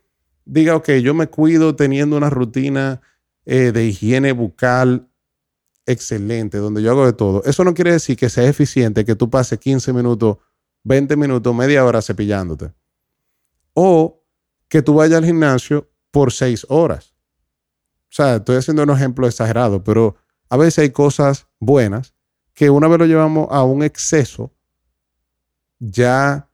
digas, 0.44 0.76
ok, 0.76 0.92
yo 1.02 1.14
me 1.14 1.28
cuido 1.28 1.76
teniendo 1.76 2.16
una 2.16 2.30
rutina 2.30 3.02
eh, 3.44 3.70
de 3.72 3.84
higiene 3.84 4.32
bucal 4.32 5.08
excelente, 5.84 6.58
donde 6.58 6.82
yo 6.82 6.90
hago 6.92 7.04
de 7.04 7.12
todo, 7.12 7.42
eso 7.44 7.64
no 7.64 7.74
quiere 7.74 7.92
decir 7.92 8.16
que 8.16 8.30
sea 8.30 8.48
eficiente 8.48 9.04
que 9.04 9.16
tú 9.16 9.28
pases 9.28 9.58
15 9.58 9.92
minutos 9.92 10.38
20 10.84 11.16
minutos, 11.16 11.54
media 11.54 11.84
hora 11.84 12.02
cepillándote. 12.02 12.72
O 13.74 14.24
que 14.68 14.82
tú 14.82 14.94
vayas 14.94 15.18
al 15.18 15.26
gimnasio 15.26 15.90
por 16.10 16.32
6 16.32 16.66
horas. 16.68 17.14
O 18.04 18.14
sea, 18.14 18.36
estoy 18.36 18.56
haciendo 18.56 18.82
un 18.82 18.90
ejemplo 18.90 19.26
exagerado, 19.26 19.82
pero 19.82 20.16
a 20.48 20.56
veces 20.56 20.80
hay 20.80 20.90
cosas 20.90 21.46
buenas 21.58 22.14
que 22.54 22.68
una 22.68 22.88
vez 22.88 22.98
lo 22.98 23.06
llevamos 23.06 23.48
a 23.50 23.64
un 23.64 23.82
exceso, 23.82 24.52
ya 25.78 26.48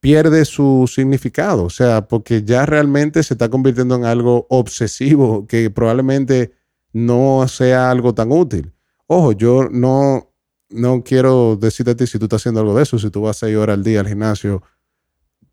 pierde 0.00 0.44
su 0.44 0.90
significado. 0.92 1.64
O 1.64 1.70
sea, 1.70 2.06
porque 2.06 2.42
ya 2.42 2.66
realmente 2.66 3.22
se 3.22 3.34
está 3.34 3.48
convirtiendo 3.48 3.94
en 3.94 4.04
algo 4.04 4.46
obsesivo 4.50 5.46
que 5.46 5.70
probablemente 5.70 6.52
no 6.92 7.46
sea 7.48 7.90
algo 7.90 8.14
tan 8.14 8.32
útil. 8.32 8.72
Ojo, 9.06 9.32
yo 9.32 9.68
no, 9.70 10.31
no 10.72 11.02
quiero 11.04 11.56
decirte 11.56 11.92
a 11.92 11.96
ti 11.96 12.06
si 12.06 12.18
tú 12.18 12.24
estás 12.24 12.42
haciendo 12.42 12.60
algo 12.60 12.74
de 12.74 12.82
eso, 12.82 12.98
si 12.98 13.10
tú 13.10 13.22
vas 13.22 13.36
seis 13.36 13.56
horas 13.56 13.74
al 13.74 13.84
día 13.84 14.00
al 14.00 14.08
gimnasio, 14.08 14.62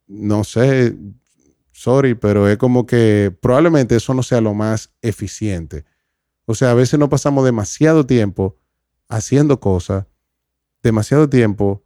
no 0.08 0.44
sé, 0.44 0.96
sorry, 1.72 2.16
pero 2.16 2.48
es 2.48 2.58
como 2.58 2.86
que 2.86 3.36
probablemente 3.42 3.96
eso 3.96 4.14
no 4.14 4.24
sea 4.24 4.42
lo 4.42 4.54
más 4.54 4.92
eficiente. 5.02 5.86
O 6.46 6.56
sea, 6.56 6.72
a 6.72 6.74
veces 6.74 7.00
no 7.00 7.10
pasamos 7.10 7.46
demasiado 7.46 8.06
tiempo 8.06 8.58
haciendo 9.08 9.60
cosas, 9.60 10.06
demasiado 10.82 11.30
tiempo, 11.30 11.84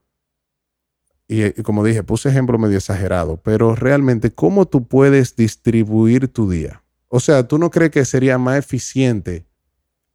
y, 1.27 1.45
y 1.45 1.63
como 1.63 1.83
dije, 1.83 2.03
puse 2.03 2.29
ejemplo 2.29 2.57
medio 2.57 2.77
exagerado, 2.77 3.37
pero 3.37 3.75
realmente, 3.75 4.31
¿cómo 4.31 4.67
tú 4.67 4.87
puedes 4.87 5.35
distribuir 5.35 6.27
tu 6.27 6.49
día? 6.49 6.83
O 7.07 7.19
sea, 7.19 7.47
¿tú 7.47 7.57
no 7.57 7.69
crees 7.69 7.91
que 7.91 8.05
sería 8.05 8.37
más 8.37 8.57
eficiente 8.57 9.45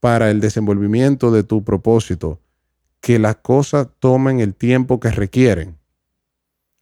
para 0.01 0.31
el 0.31 0.41
desenvolvimiento 0.41 1.31
de 1.31 1.45
tu 1.45 1.65
propósito? 1.65 2.41
Que 3.01 3.19
las 3.19 3.37
cosas 3.37 3.89
tomen 3.99 4.41
el 4.41 4.55
tiempo 4.55 5.01
que 5.01 5.11
requieren. 5.11 5.79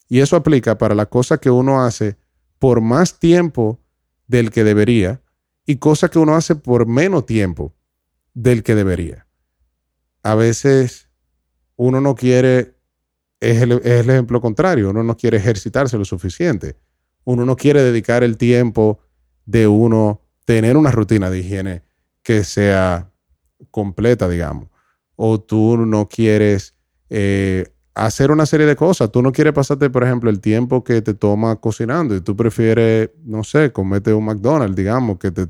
Y 0.09 0.21
eso 0.21 0.37
aplica 0.37 0.79
para 0.79 0.95
las 0.95 1.09
cosas 1.09 1.41
que 1.41 1.51
uno 1.51 1.83
hace 1.83 2.17
por 2.59 2.81
más 2.81 3.19
tiempo 3.19 3.81
del 4.27 4.51
que 4.51 4.65
debería 4.65 5.21
y 5.67 5.77
cosas 5.77 6.11
que 6.11 6.19
uno 6.19 6.35
hace 6.35 6.55
por 6.55 6.87
menos 6.87 7.27
tiempo 7.27 7.75
del 8.35 8.63
que 8.63 8.75
debería. 8.75 9.27
A 10.23 10.35
veces 10.35 11.09
uno 11.77 12.01
no 12.01 12.15
quiere, 12.15 12.77
es 13.41 13.63
el, 13.63 13.73
es 13.73 13.85
el 13.85 14.11
ejemplo 14.11 14.41
contrario, 14.41 14.91
uno 14.91 15.03
no 15.03 15.17
quiere 15.17 15.37
ejercitarse 15.39 15.99
lo 15.99 16.05
suficiente. 16.05 16.77
Uno 17.25 17.45
no 17.45 17.57
quiere 17.57 17.83
dedicar 17.83 18.23
el 18.23 18.37
tiempo 18.37 19.01
de 19.45 19.67
uno 19.67 20.23
tener 20.45 20.77
una 20.77 20.93
rutina 20.93 21.29
de 21.29 21.41
higiene 21.41 21.83
que 22.23 22.45
sea 22.45 23.11
completa, 23.71 24.29
digamos 24.29 24.69
o 25.17 25.41
tú 25.41 25.79
no 25.79 26.09
quieres 26.09 26.75
eh, 27.11 27.73
hacer 27.95 28.31
una 28.31 28.47
serie 28.47 28.67
de 28.67 28.77
cosas. 28.77 29.11
Tú 29.11 29.23
no 29.23 29.33
quieres 29.33 29.55
pasarte, 29.55 29.91
por 29.91 30.05
ejemplo, 30.05 30.31
el 30.31 30.41
tiempo 30.41 30.85
que 30.85 31.03
te 31.03 31.15
toma 31.15 31.57
cocinando 31.57 32.15
y 32.15 32.21
tú 32.21 32.37
prefieres, 32.37 33.11
no 33.25 33.43
sé, 33.43 33.73
comete 33.73 34.13
un 34.13 34.27
McDonald's, 34.27 34.77
digamos, 34.77 35.19
que 35.19 35.31
te, 35.31 35.49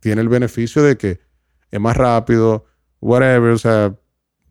tiene 0.00 0.20
el 0.20 0.28
beneficio 0.28 0.82
de 0.82 0.96
que 0.96 1.20
es 1.70 1.80
más 1.80 1.96
rápido, 1.96 2.66
whatever. 3.00 3.52
O 3.52 3.58
sea, 3.58 3.94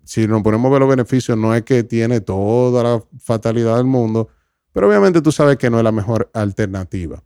si 0.04 0.28
nos 0.28 0.42
ponemos 0.42 0.70
a 0.70 0.72
ver 0.72 0.80
los 0.82 0.90
beneficios, 0.90 1.38
no 1.38 1.54
es 1.54 1.62
que 1.62 1.84
tiene 1.84 2.20
toda 2.20 2.84
la 2.84 3.04
fatalidad 3.20 3.78
del 3.78 3.86
mundo, 3.86 4.30
pero 4.74 4.88
obviamente 4.88 5.22
tú 5.22 5.32
sabes 5.32 5.58
que 5.58 5.70
no 5.70 5.78
es 5.78 5.84
la 5.84 5.92
mejor 5.92 6.32
alternativa. 6.34 7.24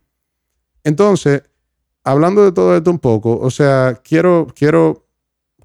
Entonces, 0.82 1.42
hablando 2.02 2.44
de 2.44 2.52
todo 2.52 2.76
esto 2.76 2.90
un 2.90 2.98
poco, 2.98 3.38
o 3.38 3.50
sea, 3.50 4.00
quiero, 4.04 4.48
quiero 4.54 5.03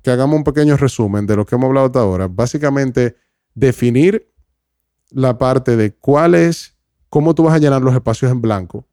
que 0.02 0.12
hagamos 0.12 0.38
un 0.38 0.44
pequeño 0.44 0.78
resumen 0.78 1.26
de 1.26 1.36
lo 1.36 1.46
que 1.46 1.56
hemos 1.56 1.68
hablado 1.68 1.88
hasta 1.88 2.00
ahora. 2.00 2.28
Básicamente, 2.28 3.16
definir 3.54 4.32
la 5.10 5.38
parte 5.38 5.76
de 5.76 5.94
cuál 5.94 6.36
es, 6.36 6.78
cómo 7.10 7.34
tú 7.36 7.44
vas 7.44 7.56
a 7.56 7.60
llenar 7.60 7.82
los 7.82 7.94
espacios 7.94 8.32
en 8.32 8.42
blanco, 8.42 8.88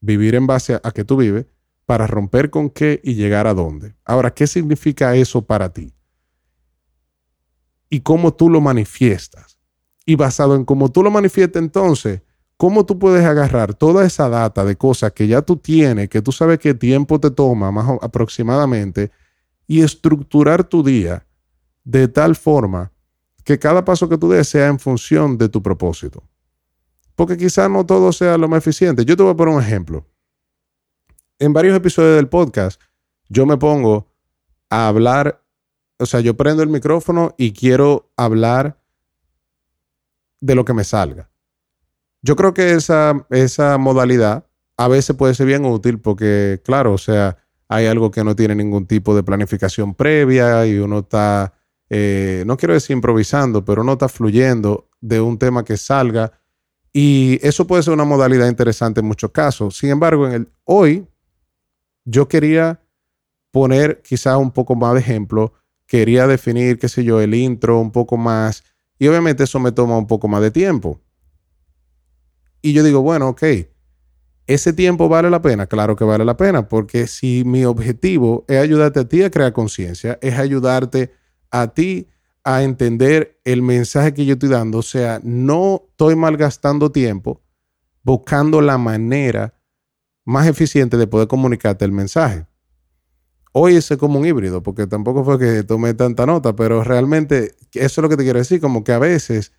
vivir 0.00 0.34
en 0.34 0.46
base 0.46 0.74
a, 0.74 0.80
a 0.82 0.90
que 0.90 1.04
tú 1.04 1.16
vives, 1.16 1.46
para 1.86 2.06
romper 2.06 2.50
con 2.50 2.70
qué 2.70 3.00
y 3.04 3.14
llegar 3.14 3.46
a 3.46 3.54
dónde. 3.54 3.94
Ahora, 4.04 4.32
¿qué 4.32 4.46
significa 4.46 5.14
eso 5.14 5.42
para 5.42 5.72
ti? 5.72 5.94
Y 7.90 8.00
cómo 8.00 8.32
tú 8.32 8.48
lo 8.48 8.60
manifiestas. 8.60 9.58
Y 10.06 10.16
basado 10.16 10.54
en 10.54 10.64
cómo 10.64 10.90
tú 10.90 11.02
lo 11.02 11.10
manifiestas 11.10 11.62
entonces, 11.62 12.22
¿cómo 12.56 12.84
tú 12.86 12.98
puedes 12.98 13.24
agarrar 13.24 13.74
toda 13.74 14.04
esa 14.04 14.28
data 14.28 14.64
de 14.64 14.76
cosas 14.76 15.12
que 15.12 15.26
ya 15.26 15.42
tú 15.42 15.56
tienes, 15.56 16.08
que 16.08 16.22
tú 16.22 16.32
sabes 16.32 16.58
qué 16.58 16.74
tiempo 16.74 17.20
te 17.20 17.30
toma 17.30 17.70
más 17.70 17.98
aproximadamente, 18.02 19.10
y 19.66 19.82
estructurar 19.82 20.64
tu 20.64 20.82
día 20.82 21.26
de 21.84 22.08
tal 22.08 22.36
forma 22.36 22.92
que 23.44 23.58
cada 23.58 23.84
paso 23.84 24.08
que 24.08 24.18
tú 24.18 24.30
des 24.30 24.48
sea 24.48 24.68
en 24.68 24.78
función 24.78 25.36
de 25.38 25.48
tu 25.48 25.62
propósito. 25.62 26.22
Porque 27.14 27.36
quizás 27.36 27.70
no 27.70 27.84
todo 27.86 28.12
sea 28.12 28.36
lo 28.38 28.48
más 28.48 28.58
eficiente. 28.58 29.04
Yo 29.04 29.16
te 29.16 29.22
voy 29.22 29.32
a 29.32 29.36
poner 29.36 29.54
un 29.54 29.62
ejemplo. 29.62 30.06
En 31.38 31.52
varios 31.52 31.76
episodios 31.76 32.16
del 32.16 32.28
podcast, 32.28 32.80
yo 33.28 33.46
me 33.46 33.56
pongo 33.56 34.08
a 34.70 34.88
hablar, 34.88 35.44
o 35.98 36.06
sea, 36.06 36.20
yo 36.20 36.36
prendo 36.36 36.62
el 36.62 36.68
micrófono 36.68 37.34
y 37.38 37.52
quiero 37.52 38.12
hablar 38.16 38.80
de 40.40 40.54
lo 40.54 40.64
que 40.64 40.74
me 40.74 40.84
salga. 40.84 41.30
Yo 42.22 42.36
creo 42.36 42.54
que 42.54 42.72
esa, 42.72 43.26
esa 43.30 43.78
modalidad 43.78 44.46
a 44.76 44.88
veces 44.88 45.14
puede 45.16 45.34
ser 45.34 45.46
bien 45.46 45.64
útil 45.64 46.00
porque, 46.00 46.60
claro, 46.64 46.94
o 46.94 46.98
sea, 46.98 47.36
hay 47.68 47.86
algo 47.86 48.10
que 48.10 48.24
no 48.24 48.36
tiene 48.36 48.54
ningún 48.54 48.86
tipo 48.86 49.14
de 49.14 49.22
planificación 49.22 49.94
previa 49.94 50.66
y 50.66 50.78
uno 50.78 51.00
está, 51.00 51.54
eh, 51.88 52.44
no 52.46 52.56
quiero 52.56 52.74
decir 52.74 52.94
improvisando, 52.94 53.64
pero 53.64 53.82
uno 53.82 53.94
está 53.94 54.08
fluyendo 54.08 54.88
de 55.00 55.20
un 55.20 55.38
tema 55.38 55.64
que 55.64 55.76
salga 55.76 56.32
Y 56.92 57.38
eso 57.46 57.66
puede 57.66 57.82
ser 57.82 57.94
una 57.94 58.04
modalidad 58.04 58.48
interesante 58.48 59.00
en 59.00 59.06
muchos 59.06 59.30
casos. 59.32 59.76
Sin 59.76 59.90
embargo, 59.90 60.26
en 60.26 60.32
el, 60.32 60.52
hoy 60.64 61.06
yo 62.04 62.28
quería 62.28 62.80
poner 63.50 64.02
quizás 64.02 64.36
un 64.36 64.50
poco 64.50 64.74
más 64.76 64.94
de 64.94 65.00
ejemplo, 65.00 65.52
quería 65.86 66.26
definir, 66.26 66.78
qué 66.78 66.88
sé 66.88 67.04
yo, 67.04 67.20
el 67.20 67.34
intro 67.34 67.80
un 67.80 67.90
poco 67.90 68.16
más. 68.16 68.64
Y 68.98 69.08
obviamente 69.08 69.44
eso 69.44 69.58
me 69.58 69.72
toma 69.72 69.98
un 69.98 70.06
poco 70.06 70.28
más 70.28 70.40
de 70.42 70.50
tiempo. 70.50 71.00
Y 72.62 72.72
yo 72.72 72.82
digo, 72.82 73.02
bueno, 73.02 73.28
ok, 73.28 73.42
¿ese 74.46 74.72
tiempo 74.72 75.08
vale 75.08 75.30
la 75.30 75.42
pena? 75.42 75.66
Claro 75.66 75.96
que 75.96 76.04
vale 76.04 76.24
la 76.24 76.36
pena, 76.36 76.68
porque 76.68 77.06
si 77.06 77.44
mi 77.44 77.64
objetivo 77.64 78.44
es 78.48 78.58
ayudarte 78.58 79.00
a 79.00 79.08
ti 79.08 79.22
a 79.22 79.30
crear 79.30 79.52
conciencia, 79.52 80.18
es 80.20 80.38
ayudarte 80.38 81.12
a 81.50 81.68
ti 81.68 82.08
a 82.44 82.62
entender 82.62 83.40
el 83.44 83.62
mensaje 83.62 84.12
que 84.12 84.26
yo 84.26 84.34
estoy 84.34 84.50
dando. 84.50 84.78
O 84.78 84.82
sea, 84.82 85.20
no 85.22 85.82
estoy 85.90 86.14
malgastando 86.16 86.92
tiempo 86.92 87.40
buscando 88.02 88.60
la 88.60 88.78
manera 88.78 89.54
más 90.24 90.46
eficiente 90.46 90.96
de 90.96 91.06
poder 91.06 91.26
comunicarte 91.26 91.84
el 91.84 91.92
mensaje. 91.92 92.46
Hoy 93.52 93.76
es 93.76 93.88
como 93.98 94.18
un 94.18 94.26
híbrido, 94.26 94.62
porque 94.62 94.86
tampoco 94.86 95.24
fue 95.24 95.38
que 95.38 95.62
tomé 95.62 95.94
tanta 95.94 96.26
nota, 96.26 96.54
pero 96.56 96.82
realmente 96.82 97.54
eso 97.72 98.00
es 98.00 98.02
lo 98.02 98.08
que 98.08 98.16
te 98.16 98.24
quiero 98.24 98.38
decir, 98.38 98.60
como 98.60 98.84
que 98.84 98.92
a 98.92 98.98
veces 98.98 99.52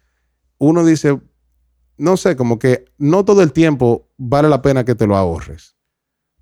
uno 0.58 0.86
dice, 0.86 1.20
no 1.98 2.18
sé, 2.18 2.36
como 2.36 2.60
que 2.60 2.86
no 2.98 3.26
todo 3.26 3.42
el 3.42 3.52
tiempo 3.52 4.10
vale 4.18 4.50
la 4.50 4.62
pena 4.62 4.84
que 4.84 4.96
te 4.96 5.08
lo 5.08 5.16
ahorres. 5.16 5.76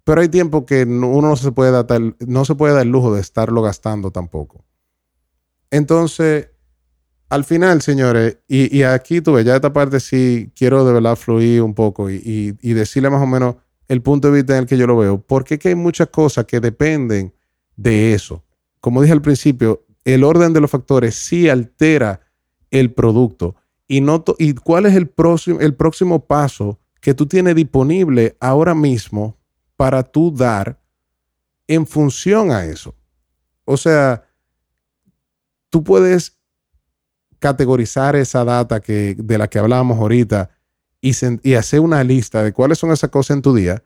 Pero 0.04 0.22
hay 0.22 0.30
tiempo 0.30 0.66
que 0.66 0.84
uno 0.84 1.22
no 1.22 1.36
se 1.36 1.52
puede 1.52 1.72
dar, 1.72 1.86
no 2.20 2.46
se 2.46 2.56
puede 2.56 2.74
dar 2.74 2.84
el 2.84 2.90
lujo 2.90 3.14
de 3.14 3.22
estarlo 3.22 3.62
gastando 3.62 4.12
tampoco. 4.12 4.66
Entonces, 5.72 6.50
al 7.30 7.46
final, 7.46 7.82
señores, 7.82 8.38
y, 8.48 8.84
aquí 8.84 9.22
tuve, 9.22 9.44
ya 9.44 9.56
esta 9.56 9.74
parte 9.74 10.00
sí 10.00 10.52
quiero 10.56 10.86
de 10.86 10.94
verdad 10.94 11.16
fluir 11.16 11.64
un 11.64 11.74
poco 11.74 12.12
y, 12.12 12.52
decirle 12.62 13.10
más 13.10 13.24
o 13.24 13.26
menos 13.26 13.56
el 13.88 14.04
punto 14.04 14.30
de 14.30 14.36
vista 14.36 14.54
en 14.54 14.60
el 14.60 14.66
que 14.68 14.78
yo 14.78 14.86
lo 14.86 14.98
veo, 14.98 15.20
porque 15.20 15.58
que 15.58 15.70
hay 15.70 15.76
muchas 15.76 16.10
cosas 16.10 16.46
que 16.46 16.60
dependen 16.60 17.34
de 17.76 18.14
eso. 18.14 18.44
Como 18.82 19.02
dije 19.02 19.14
al 19.14 19.22
principio, 19.22 19.84
el 20.06 20.24
orden 20.24 20.54
de 20.54 20.62
los 20.62 20.70
factores 20.70 21.16
sí 21.16 21.50
altera 21.50 22.22
el 22.70 22.94
producto. 22.94 23.56
Y, 23.88 24.54
cuál 24.56 24.86
es 24.86 24.96
el 24.96 25.08
próximo, 25.08 25.60
el 25.60 25.76
próximo 25.76 26.26
paso 26.26 26.80
que 27.02 27.14
tú 27.14 27.26
tienes 27.26 27.56
disponible 27.56 28.38
ahora 28.40 28.74
mismo 28.74 29.38
para 29.76 30.04
tú 30.04 30.34
dar 30.34 30.80
en 31.68 31.86
función 31.86 32.52
a 32.52 32.66
eso. 32.66 32.96
O 33.66 33.78
sea, 33.78 34.24
tú 35.70 35.84
puedes 35.84 36.38
categorizar 37.40 38.16
esa 38.16 38.46
data 38.46 38.80
que, 38.80 39.16
de 39.18 39.38
la 39.38 39.50
que 39.50 39.60
hablábamos 39.60 40.00
ahorita 40.00 40.50
y, 41.02 41.12
y, 41.44 41.56
hacer 41.56 41.82
una 41.82 42.04
lista 42.04 42.42
de 42.42 42.54
cuáles 42.54 42.78
son 42.78 42.92
esas 42.92 43.10
cosas 43.10 43.36
en 43.36 43.42
tu 43.42 43.54
día 43.54 43.84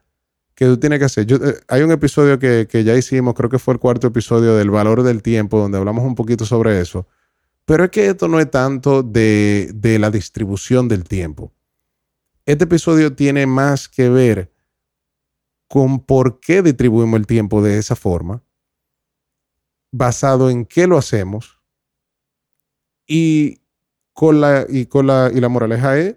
que 0.53 0.65
tú 0.65 0.77
tienes 0.77 0.99
que 0.99 1.05
hacer. 1.05 1.25
Eh, 1.31 1.59
hay 1.67 1.81
un 1.81 1.91
episodio 1.91 2.37
que, 2.37 2.67
que, 2.69 2.83
ya 2.83 2.95
hicimos, 2.95 3.33
creo 3.33 3.49
que 3.49 3.59
fue 3.59 3.73
el 3.73 3.79
cuarto 3.79 4.07
episodio 4.07 4.55
del 4.55 4.69
valor 4.69 5.01
del 5.01 5.23
tiempo, 5.23 5.59
donde 5.59 5.77
hablamos 5.77 6.03
un 6.03 6.15
poquito 6.15 6.45
sobre 6.45 6.79
eso. 6.79 7.07
Pero 7.67 7.83
es 7.83 7.89
que 7.89 8.07
esto 8.07 8.29
no 8.29 8.39
es 8.39 8.49
tanto 8.49 9.03
de, 9.03 9.69
de 9.75 9.99
la 9.99 10.09
distribución 10.09 10.87
del 10.87 11.03
tiempo. 11.03 11.51
Este 12.45 12.63
episodio 12.63 13.13
tiene 13.13 13.45
más 13.45 13.89
que 13.89 14.07
ver 14.07 14.53
con 15.67 15.99
por 15.99 16.39
qué 16.39 16.61
distribuimos 16.61 17.19
el 17.19 17.27
tiempo 17.27 17.61
de 17.61 17.77
esa 17.77 17.97
forma, 17.97 18.41
basado 19.91 20.49
en 20.49 20.65
qué 20.65 20.87
lo 20.87 20.97
hacemos 20.97 21.61
y 23.05 23.59
con 24.13 24.39
la, 24.39 24.65
y 24.69 24.85
con 24.85 25.07
la, 25.07 25.29
y 25.33 25.41
la 25.41 25.49
moraleja 25.49 25.97
es 25.97 26.15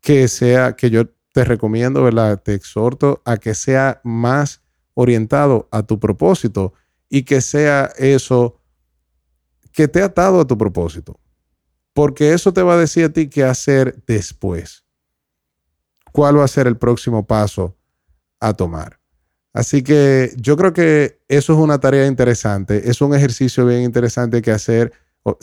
que 0.00 0.28
sea, 0.28 0.76
que 0.76 0.90
yo 0.90 1.08
te 1.32 1.42
recomiendo, 1.42 2.04
¿verdad? 2.04 2.40
Te 2.40 2.54
exhorto 2.54 3.20
a 3.24 3.38
que 3.38 3.56
sea 3.56 4.00
más 4.04 4.62
orientado 4.94 5.68
a 5.72 5.82
tu 5.82 5.98
propósito 5.98 6.72
y 7.08 7.24
que 7.24 7.40
sea 7.40 7.90
eso 7.96 8.60
que 9.74 9.88
te 9.88 10.00
ha 10.00 10.06
atado 10.06 10.40
a 10.40 10.46
tu 10.46 10.56
propósito. 10.56 11.20
Porque 11.92 12.32
eso 12.32 12.52
te 12.52 12.62
va 12.62 12.74
a 12.74 12.78
decir 12.78 13.04
a 13.04 13.12
ti 13.12 13.28
qué 13.28 13.44
hacer 13.44 14.02
después. 14.06 14.84
¿Cuál 16.12 16.38
va 16.38 16.44
a 16.44 16.48
ser 16.48 16.66
el 16.66 16.78
próximo 16.78 17.26
paso 17.26 17.76
a 18.40 18.54
tomar? 18.54 18.98
Así 19.52 19.82
que 19.82 20.32
yo 20.36 20.56
creo 20.56 20.72
que 20.72 21.20
eso 21.28 21.52
es 21.52 21.58
una 21.58 21.78
tarea 21.78 22.06
interesante, 22.06 22.88
es 22.88 23.00
un 23.00 23.14
ejercicio 23.14 23.66
bien 23.66 23.82
interesante 23.82 24.40
que 24.40 24.50
hacer 24.50 24.92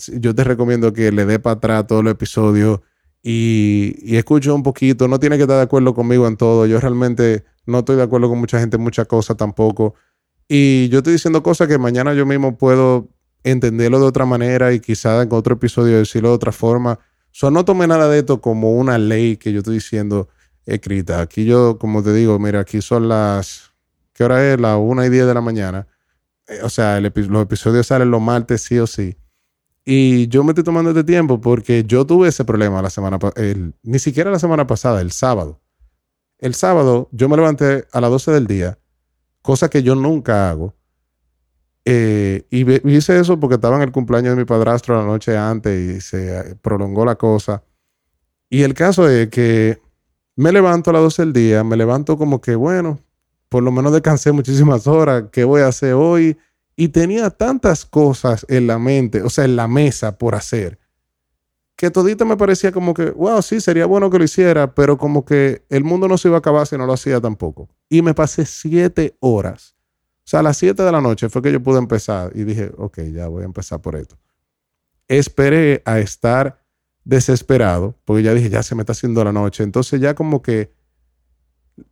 yo 0.07 0.35
te 0.35 0.43
recomiendo 0.43 0.93
que 0.93 1.11
le 1.11 1.25
dé 1.25 1.39
para 1.39 1.55
atrás 1.55 1.87
todo 1.87 2.01
el 2.01 2.07
episodio 2.07 2.83
y, 3.23 3.95
y 4.01 4.17
escuche 4.17 4.51
un 4.51 4.63
poquito. 4.63 5.07
No 5.07 5.19
tiene 5.19 5.37
que 5.37 5.43
estar 5.43 5.57
de 5.57 5.63
acuerdo 5.63 5.93
conmigo 5.93 6.27
en 6.27 6.37
todo. 6.37 6.65
Yo 6.65 6.79
realmente 6.79 7.43
no 7.65 7.79
estoy 7.79 7.95
de 7.95 8.03
acuerdo 8.03 8.29
con 8.29 8.39
mucha 8.39 8.59
gente 8.59 8.77
en 8.77 8.83
muchas 8.83 9.07
cosas 9.07 9.37
tampoco. 9.37 9.95
Y 10.47 10.89
yo 10.89 10.99
estoy 10.99 11.13
diciendo 11.13 11.41
cosas 11.41 11.67
que 11.67 11.77
mañana 11.77 12.13
yo 12.13 12.25
mismo 12.25 12.57
puedo 12.57 13.09
entenderlo 13.43 13.99
de 13.99 14.05
otra 14.05 14.25
manera 14.25 14.73
y 14.73 14.79
quizá 14.79 15.21
en 15.21 15.29
otro 15.31 15.55
episodio 15.55 15.97
decirlo 15.97 16.29
de 16.29 16.35
otra 16.35 16.51
forma. 16.51 16.99
So, 17.31 17.49
no 17.49 17.65
tome 17.65 17.87
nada 17.87 18.09
de 18.09 18.19
esto 18.19 18.41
como 18.41 18.73
una 18.73 18.97
ley 18.97 19.37
que 19.37 19.51
yo 19.51 19.59
estoy 19.59 19.75
diciendo 19.75 20.29
escrita. 20.65 21.21
Aquí 21.21 21.45
yo, 21.45 21.77
como 21.79 22.03
te 22.03 22.13
digo, 22.13 22.37
mira, 22.39 22.59
aquí 22.59 22.81
son 22.81 23.07
las... 23.07 23.71
¿Qué 24.13 24.23
hora 24.23 24.51
es? 24.51 24.59
Las 24.59 24.77
una 24.79 25.05
y 25.05 25.09
diez 25.09 25.25
de 25.25 25.33
la 25.33 25.41
mañana. 25.41 25.87
Eh, 26.47 26.59
o 26.63 26.69
sea, 26.69 26.99
los 26.99 27.41
episodios 27.41 27.87
salen 27.87 28.11
los 28.11 28.21
martes 28.21 28.61
sí 28.61 28.77
o 28.77 28.87
sí. 28.87 29.17
Y 29.83 30.27
yo 30.27 30.43
me 30.43 30.51
estoy 30.51 30.63
tomando 30.63 30.91
este 30.91 31.03
tiempo 31.03 31.41
porque 31.41 31.83
yo 31.85 32.05
tuve 32.05 32.27
ese 32.27 32.45
problema 32.45 32.81
la 32.81 32.89
semana 32.89 33.17
ni 33.81 33.99
siquiera 33.99 34.29
la 34.29 34.37
semana 34.37 34.67
pasada, 34.67 35.01
el 35.01 35.11
sábado. 35.11 35.59
El 36.37 36.53
sábado 36.53 37.09
yo 37.11 37.29
me 37.29 37.35
levanté 37.35 37.85
a 37.91 38.01
las 38.01 38.11
12 38.11 38.31
del 38.31 38.47
día, 38.47 38.79
cosa 39.41 39.69
que 39.69 39.81
yo 39.81 39.95
nunca 39.95 40.49
hago. 40.49 40.75
Eh, 41.85 42.45
y 42.49 42.89
hice 42.95 43.19
eso 43.19 43.39
porque 43.39 43.55
estaba 43.55 43.75
en 43.77 43.81
el 43.81 43.91
cumpleaños 43.91 44.35
de 44.35 44.41
mi 44.41 44.45
padrastro 44.45 44.97
la 44.97 45.05
noche 45.05 45.35
antes 45.35 45.97
y 45.97 46.01
se 46.01 46.37
eh, 46.37 46.55
prolongó 46.61 47.05
la 47.05 47.15
cosa. 47.15 47.63
Y 48.49 48.63
el 48.63 48.73
caso 48.73 49.09
es 49.09 49.29
que 49.29 49.79
me 50.35 50.51
levanto 50.51 50.89
a 50.89 50.93
las 50.93 51.01
12 51.03 51.21
del 51.23 51.33
día, 51.33 51.63
me 51.63 51.77
levanto 51.77 52.17
como 52.17 52.41
que, 52.41 52.55
bueno, 52.55 52.99
por 53.49 53.63
lo 53.63 53.71
menos 53.71 53.93
descansé 53.93 54.31
muchísimas 54.33 54.87
horas, 54.87 55.25
¿qué 55.31 55.43
voy 55.43 55.61
a 55.61 55.67
hacer 55.67 55.93
hoy? 55.93 56.37
y 56.75 56.89
tenía 56.89 57.29
tantas 57.29 57.85
cosas 57.85 58.43
en 58.49 58.67
la 58.67 58.79
mente, 58.79 59.21
o 59.21 59.29
sea, 59.29 59.45
en 59.45 59.55
la 59.55 59.67
mesa 59.67 60.17
por 60.17 60.33
hacer, 60.33 60.79
que 61.75 61.91
todito 61.91 62.25
me 62.25 62.37
parecía 62.37 62.71
como 62.71 62.95
que, 62.95 63.11
wow, 63.11 63.41
sí, 63.41 63.61
sería 63.61 63.85
bueno 63.85 64.09
que 64.09 64.17
lo 64.17 64.23
hiciera, 64.23 64.73
pero 64.73 64.97
como 64.97 65.23
que 65.23 65.63
el 65.69 65.83
mundo 65.83 66.07
no 66.07 66.17
se 66.17 66.27
iba 66.27 66.37
a 66.37 66.39
acabar 66.39 66.65
si 66.67 66.77
no 66.77 66.85
lo 66.85 66.93
hacía 66.93 67.19
tampoco. 67.19 67.69
Y 67.89 68.01
me 68.01 68.13
pasé 68.13 68.45
siete 68.45 69.15
horas. 69.19 69.75
O 70.23 70.29
sea, 70.31 70.41
a 70.41 70.43
las 70.43 70.57
siete 70.57 70.83
de 70.83 70.91
la 70.91 71.01
noche 71.01 71.29
fue 71.29 71.41
que 71.41 71.51
yo 71.51 71.61
pude 71.61 71.79
empezar 71.79 72.31
y 72.35 72.43
dije, 72.43 72.71
ok, 72.77 72.99
ya 73.13 73.27
voy 73.27 73.43
a 73.43 73.45
empezar 73.45 73.81
por 73.81 73.95
esto. 73.95 74.17
Esperé 75.07 75.81
a 75.85 75.99
estar 75.99 76.61
desesperado, 77.03 77.97
porque 78.05 78.23
ya 78.23 78.33
dije, 78.33 78.49
ya 78.49 78.63
se 78.63 78.75
me 78.75 78.83
está 78.83 78.93
haciendo 78.93 79.23
la 79.23 79.31
noche. 79.31 79.63
Entonces 79.63 79.99
ya 79.99 80.13
como 80.13 80.41
que, 80.41 80.71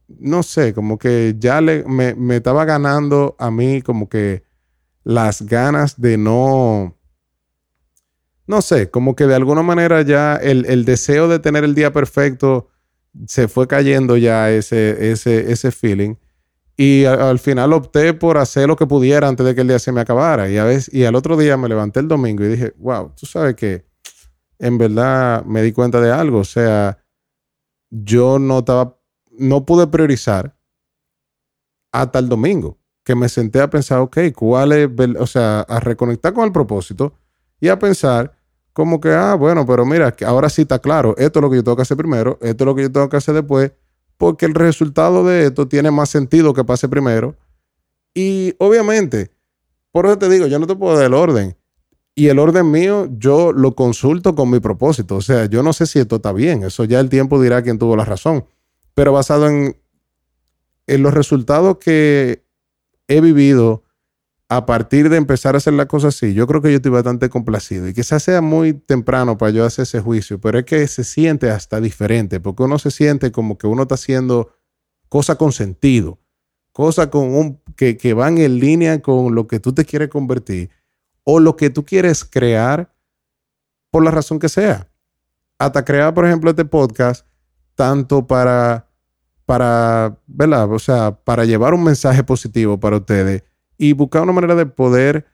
no 0.08 0.44
sé, 0.44 0.74
como 0.74 0.98
que 0.98 1.36
ya 1.40 1.60
le, 1.62 1.84
me, 1.86 2.14
me 2.16 2.38
estaba 2.38 2.66
ganando 2.66 3.36
a 3.40 3.52
mí 3.52 3.82
como 3.82 4.08
que 4.08 4.44
las 5.04 5.42
ganas 5.42 6.00
de 6.00 6.18
no, 6.18 6.96
no 8.46 8.62
sé, 8.62 8.90
como 8.90 9.16
que 9.16 9.26
de 9.26 9.36
alguna 9.36 9.64
manera 9.64 10.02
ya 10.02 10.36
el, 10.36 10.86
deseo 10.86 11.28
de 11.28 11.40
tener 11.40 11.64
el 11.64 11.76
día 11.76 11.94
perfecto 11.94 12.70
se 13.28 13.48
fue 13.48 13.68
cayendo 13.68 14.18
ya 14.18 14.52
ese, 14.52 15.12
ese, 15.12 15.52
ese 15.52 15.72
feeling. 15.72 16.16
Y 16.82 17.04
al 17.04 17.40
final 17.40 17.74
opté 17.74 18.14
por 18.14 18.38
hacer 18.38 18.70
lo 18.70 18.78
que 18.78 18.88
pudiera 18.88 19.28
antes 19.28 19.46
de 19.46 19.54
que 19.54 19.60
el 19.60 19.68
día 19.68 19.80
se 19.80 19.92
me 19.92 20.00
acabara. 20.00 20.50
Y, 20.50 20.56
a 20.58 20.64
veces, 20.64 20.94
y 20.94 21.04
al 21.04 21.14
otro 21.16 21.36
día 21.36 21.58
me 21.58 21.68
levanté 21.68 22.00
el 22.00 22.08
domingo 22.08 22.46
y 22.46 22.48
dije, 22.48 22.74
wow, 22.78 23.12
tú 23.20 23.26
sabes 23.26 23.56
que 23.56 23.86
en 24.60 24.78
verdad 24.78 25.44
me 25.44 25.62
di 25.62 25.74
cuenta 25.74 26.00
de 26.00 26.10
algo. 26.10 26.38
O 26.38 26.46
sea, 26.46 26.98
yo 27.90 28.40
no 28.40 28.60
estaba, 28.60 28.98
no 29.30 29.66
pude 29.66 29.88
priorizar 29.88 30.56
hasta 31.92 32.20
el 32.20 32.30
domingo 32.30 32.78
que 33.04 33.14
me 33.14 33.28
senté 33.28 33.60
a 33.60 33.70
pensar, 33.70 34.00
ok, 34.00 34.18
¿cuál 34.34 34.72
es, 34.72 34.90
o 35.20 35.28
sea, 35.28 35.60
a 35.60 35.82
reconectar 35.82 36.32
con 36.32 36.46
el 36.46 36.54
propósito 36.54 37.12
y 37.60 37.68
a 37.68 37.78
pensar 37.78 38.38
como 38.72 39.02
que, 39.02 39.12
ah, 39.12 39.36
bueno, 39.36 39.66
pero 39.66 39.86
mira, 39.86 40.16
ahora 40.26 40.48
sí 40.48 40.62
está 40.62 40.80
claro, 40.80 41.14
esto 41.18 41.40
es 41.40 41.44
lo 41.44 41.50
que 41.50 41.58
yo 41.58 41.64
tengo 41.66 41.76
que 41.76 41.82
hacer 41.82 41.98
primero, 41.98 42.40
esto 42.42 42.64
es 42.64 42.66
lo 42.66 42.74
que 42.74 42.84
yo 42.84 42.92
tengo 42.94 43.10
que 43.10 43.18
hacer 43.18 43.36
después, 43.36 43.74
porque 44.20 44.46
el 44.46 44.54
resultado 44.54 45.26
de 45.26 45.46
esto 45.46 45.70
tiene 45.70 45.92
más 45.92 46.10
sentido 46.10 46.54
que 46.54 46.66
pase 46.66 46.90
primero. 46.90 47.38
Y 48.14 48.54
obviamente, 48.60 49.32
por 49.94 50.06
eso 50.06 50.18
te 50.18 50.28
digo, 50.28 50.46
yo 50.48 50.60
no 50.60 50.68
te 50.68 50.76
puedo 50.76 50.98
dar 50.98 51.06
el 51.06 51.14
orden. 51.14 51.56
Y 52.16 52.28
el 52.28 52.38
orden 52.38 52.70
mío, 52.70 53.08
yo 53.12 53.54
lo 53.54 53.76
consulto 53.76 54.36
con 54.36 54.50
mi 54.50 54.60
propósito. 54.60 55.16
O 55.16 55.22
sea, 55.22 55.46
yo 55.46 55.64
no 55.64 55.72
sé 55.72 55.86
si 55.86 56.00
esto 56.00 56.18
está 56.18 56.34
bien. 56.34 56.64
Eso 56.64 56.84
ya 56.84 57.00
el 57.00 57.08
tiempo 57.08 57.42
dirá 57.42 57.62
quién 57.62 57.80
tuvo 57.80 57.96
la 57.96 58.04
razón. 58.04 58.46
Pero 58.94 59.14
basado 59.14 59.48
en, 59.48 59.78
en 60.86 61.02
los 61.02 61.14
resultados 61.14 61.78
que 61.78 62.44
he 63.08 63.22
vivido 63.22 63.84
a 64.52 64.66
partir 64.66 65.10
de 65.10 65.18
empezar 65.18 65.54
a 65.54 65.60
hacer 65.60 65.74
las 65.74 65.86
cosas 65.86 66.16
así, 66.16 66.34
yo 66.34 66.48
creo 66.48 66.60
que 66.60 66.72
yo 66.72 66.78
estoy 66.78 66.92
bastante 66.92 67.30
complacido 67.30 67.88
y 67.88 67.94
quizás 67.94 68.24
sea 68.24 68.42
muy 68.42 68.74
temprano 68.74 69.38
para 69.38 69.52
yo 69.52 69.64
hacer 69.64 69.84
ese 69.84 70.02
juicio, 70.02 70.42
pero 70.42 70.58
es 70.58 70.66
que 70.66 70.88
se 70.88 71.04
siente 71.04 71.52
hasta 71.52 71.80
diferente, 71.80 72.40
porque 72.40 72.64
uno 72.64 72.80
se 72.80 72.90
siente 72.90 73.32
como 73.32 73.60
que 73.60 73.68
uno 73.68 73.84
está 73.84 73.94
haciendo 73.94 74.52
cosas 75.08 75.38
con 75.38 75.52
sentido, 75.52 76.18
cosas 76.72 77.08
con 77.08 77.36
un, 77.36 77.62
que, 77.76 77.96
que 77.96 78.16
van 78.16 78.40
en 78.40 78.60
línea 78.60 79.04
con 79.04 79.36
lo 79.36 79.48
que 79.48 79.60
tú 79.60 79.72
te 79.72 79.86
quieres 79.86 80.10
convertir 80.10 80.72
o 81.24 81.40
lo 81.40 81.56
que 81.56 81.70
tú 81.70 81.86
quieres 81.86 82.26
crear 82.26 82.92
por 83.92 84.04
la 84.04 84.10
razón 84.10 84.40
que 84.40 84.50
sea. 84.50 84.90
Hasta 85.60 85.86
crear, 85.86 86.14
por 86.14 86.26
ejemplo, 86.26 86.50
este 86.50 86.66
podcast, 86.66 87.26
tanto 87.76 88.26
para, 88.26 88.88
para. 89.46 90.18
O 90.70 90.80
sea, 90.80 91.12
para 91.24 91.46
llevar 91.46 91.74
un 91.74 91.84
mensaje 91.84 92.24
positivo 92.24 92.80
para 92.80 92.98
ustedes 92.98 93.44
y 93.80 93.94
buscar 93.94 94.22
una 94.22 94.34
manera 94.34 94.54
de 94.56 94.66
poder 94.66 95.26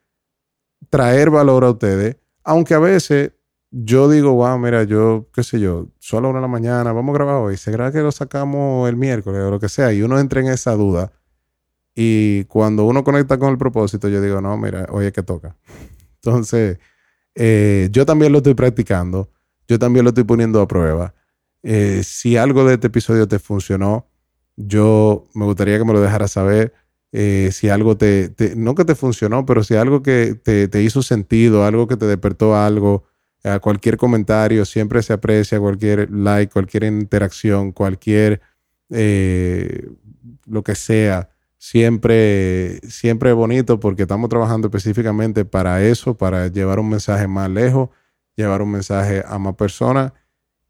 traer 0.90 1.32
valor 1.32 1.66
a 1.66 1.72
ustedes, 1.72 2.16
aunque 2.44 2.76
a 2.76 2.80
veces 2.80 3.34
yo 3.72 4.08
digo, 4.08 4.34
wow, 4.34 4.58
mira, 4.60 4.84
yo, 4.84 5.28
qué 5.34 5.44
sé 5.44 5.60
yo, 5.60 5.90
solo 6.00 6.30
una 6.30 6.38
de 6.38 6.44
la 6.44 6.48
mañana, 6.48 6.94
vamos 6.94 7.14
a 7.14 7.18
grabar 7.18 7.36
hoy, 7.36 7.58
se 7.58 7.72
graba 7.72 7.92
que 7.92 8.00
lo 8.00 8.12
sacamos 8.12 8.88
el 8.88 8.96
miércoles 8.96 9.42
o 9.42 9.50
lo 9.50 9.60
que 9.60 9.68
sea, 9.68 9.92
y 9.92 10.04
uno 10.04 10.20
entra 10.20 10.40
en 10.40 10.48
esa 10.48 10.74
duda. 10.76 11.12
Y 11.96 12.44
cuando 12.46 12.86
uno 12.86 13.04
conecta 13.04 13.40
con 13.40 13.50
el 13.50 13.58
propósito, 13.58 14.08
yo 14.10 14.22
digo, 14.22 14.40
no, 14.42 14.56
mira, 14.58 14.86
hoy 14.92 15.08
es 15.08 15.12
que 15.12 15.24
toca. 15.24 15.58
Entonces, 16.24 16.78
eh, 17.34 17.90
yo 17.92 18.06
también 18.06 18.32
lo 18.32 18.38
estoy 18.38 18.54
practicando, 18.54 19.32
yo 19.68 19.80
también 19.80 20.06
lo 20.06 20.10
estoy 20.10 20.24
poniendo 20.24 20.62
a 20.62 20.68
prueba. 20.68 21.16
Eh, 21.64 22.04
si 22.04 22.38
algo 22.38 22.64
de 22.64 22.76
este 22.76 22.88
episodio 22.88 23.28
te 23.28 23.40
funcionó, 23.40 24.08
yo 24.56 25.26
me 25.34 25.46
gustaría 25.46 25.80
que 25.80 25.86
me 25.86 25.94
lo 25.94 26.02
dejaras 26.02 26.32
saber. 26.32 26.74
Eh, 27.18 27.54
si 27.54 27.70
algo 27.70 27.96
te, 27.96 28.34
no 28.58 28.76
que 28.76 28.84
te 28.84 28.94
funcionó, 28.94 29.46
pero 29.46 29.64
si 29.64 29.74
algo 29.76 30.04
que 30.04 30.36
te, 30.36 30.84
hizo 30.84 31.02
sentido, 31.02 31.64
algo 31.64 31.88
que 31.88 31.96
te 31.96 32.06
despertó 32.08 32.58
algo, 32.58 33.06
a 33.46 33.60
cualquier 33.60 33.96
comentario 33.96 34.66
siempre 34.66 35.02
se 35.02 35.14
aprecia, 35.14 35.58
cualquier 35.62 36.12
like, 36.12 36.52
cualquier 36.52 36.84
interacción, 36.84 37.72
cualquier 37.72 38.42
eh, 38.90 39.88
lo 40.46 40.62
que 40.62 40.76
sea, 40.76 41.30
siempre, 41.58 42.82
siempre 42.82 43.30
es 43.30 43.36
bonito 43.38 43.80
porque 43.80 44.02
estamos 44.02 44.30
trabajando 44.30 44.68
específicamente 44.68 45.46
para 45.46 45.82
eso, 45.86 46.18
para 46.18 46.48
llevar 46.48 46.80
un 46.80 46.90
mensaje 46.90 47.30
más 47.30 47.50
lejos, 47.50 47.92
llevar 48.36 48.62
un 48.62 48.72
mensaje 48.72 49.24
a 49.26 49.40
más 49.40 49.56
personas 49.56 50.12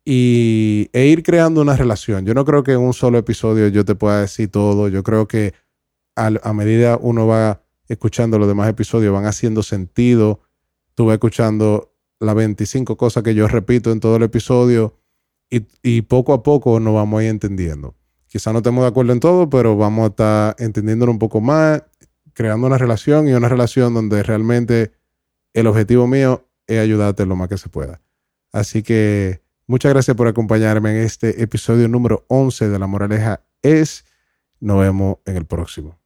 y, 0.05 0.91
e 0.93 1.07
ir 1.07 1.23
creando 1.23 1.61
una 1.63 1.75
relación. 1.75 2.23
Yo 2.23 2.35
no 2.35 2.45
creo 2.45 2.61
que 2.61 2.73
en 2.73 2.81
un 2.81 2.93
solo 2.93 3.17
episodio 3.17 3.67
yo 3.69 3.83
te 3.83 3.95
pueda 3.95 4.21
decir 4.21 4.51
todo, 4.51 4.89
yo 4.89 5.01
creo 5.01 5.27
que 5.27 5.64
a, 6.15 6.53
medida 6.53 6.97
uno 6.97 7.27
va 7.27 7.61
escuchando 7.87 8.39
los 8.39 8.47
demás 8.47 8.69
episodios, 8.69 9.13
van 9.13 9.25
haciendo 9.25 9.63
sentido. 9.63 10.41
Tú 10.93 11.05
vas 11.07 11.13
escuchando 11.13 11.93
las 12.19 12.35
25 12.35 12.97
cosas 12.97 13.23
que 13.23 13.35
yo 13.35 13.47
repito 13.47 13.91
en 13.91 13.99
todo 13.99 14.15
el 14.15 14.23
episodio 14.23 14.97
y, 15.49 16.01
poco 16.01 16.33
a 16.33 16.43
poco 16.43 16.79
nos 16.79 16.93
vamos 16.93 17.19
a 17.19 17.23
ir 17.23 17.29
entendiendo. 17.29 17.95
Quizá 18.27 18.51
no 18.51 18.59
estemos 18.59 18.83
de 18.83 18.89
acuerdo 18.89 19.13
en 19.13 19.19
todo, 19.19 19.49
pero 19.49 19.77
vamos 19.77 20.03
a 20.03 20.07
estar 20.07 20.55
entendiéndolo 20.59 21.11
un 21.11 21.19
poco 21.19 21.39
más, 21.39 21.83
creando 22.33 22.67
una 22.67 22.77
relación 22.77 23.27
y 23.29 23.33
una 23.33 23.47
relación 23.47 23.93
donde 23.93 24.23
realmente 24.23 24.91
el 25.53 25.67
objetivo 25.67 26.07
mío 26.07 26.47
es 26.67 26.79
ayudarte 26.79 27.25
lo 27.25 27.35
más 27.35 27.47
que 27.47 27.57
se 27.57 27.69
pueda. 27.69 28.01
Así 28.51 28.83
que 28.83 29.41
muchas 29.67 29.93
gracias 29.93 30.17
por 30.17 30.27
acompañarme 30.27 30.91
en 30.91 30.97
este 30.97 31.41
episodio 31.41 31.87
número 31.87 32.25
11 32.27 32.69
de 32.69 32.79
La 32.79 32.87
Moraleja 32.87 33.41
es. 33.61 34.05
Nos 34.59 34.79
vemos 34.79 35.17
en 35.25 35.37
el 35.37 35.45
próximo. 35.45 35.99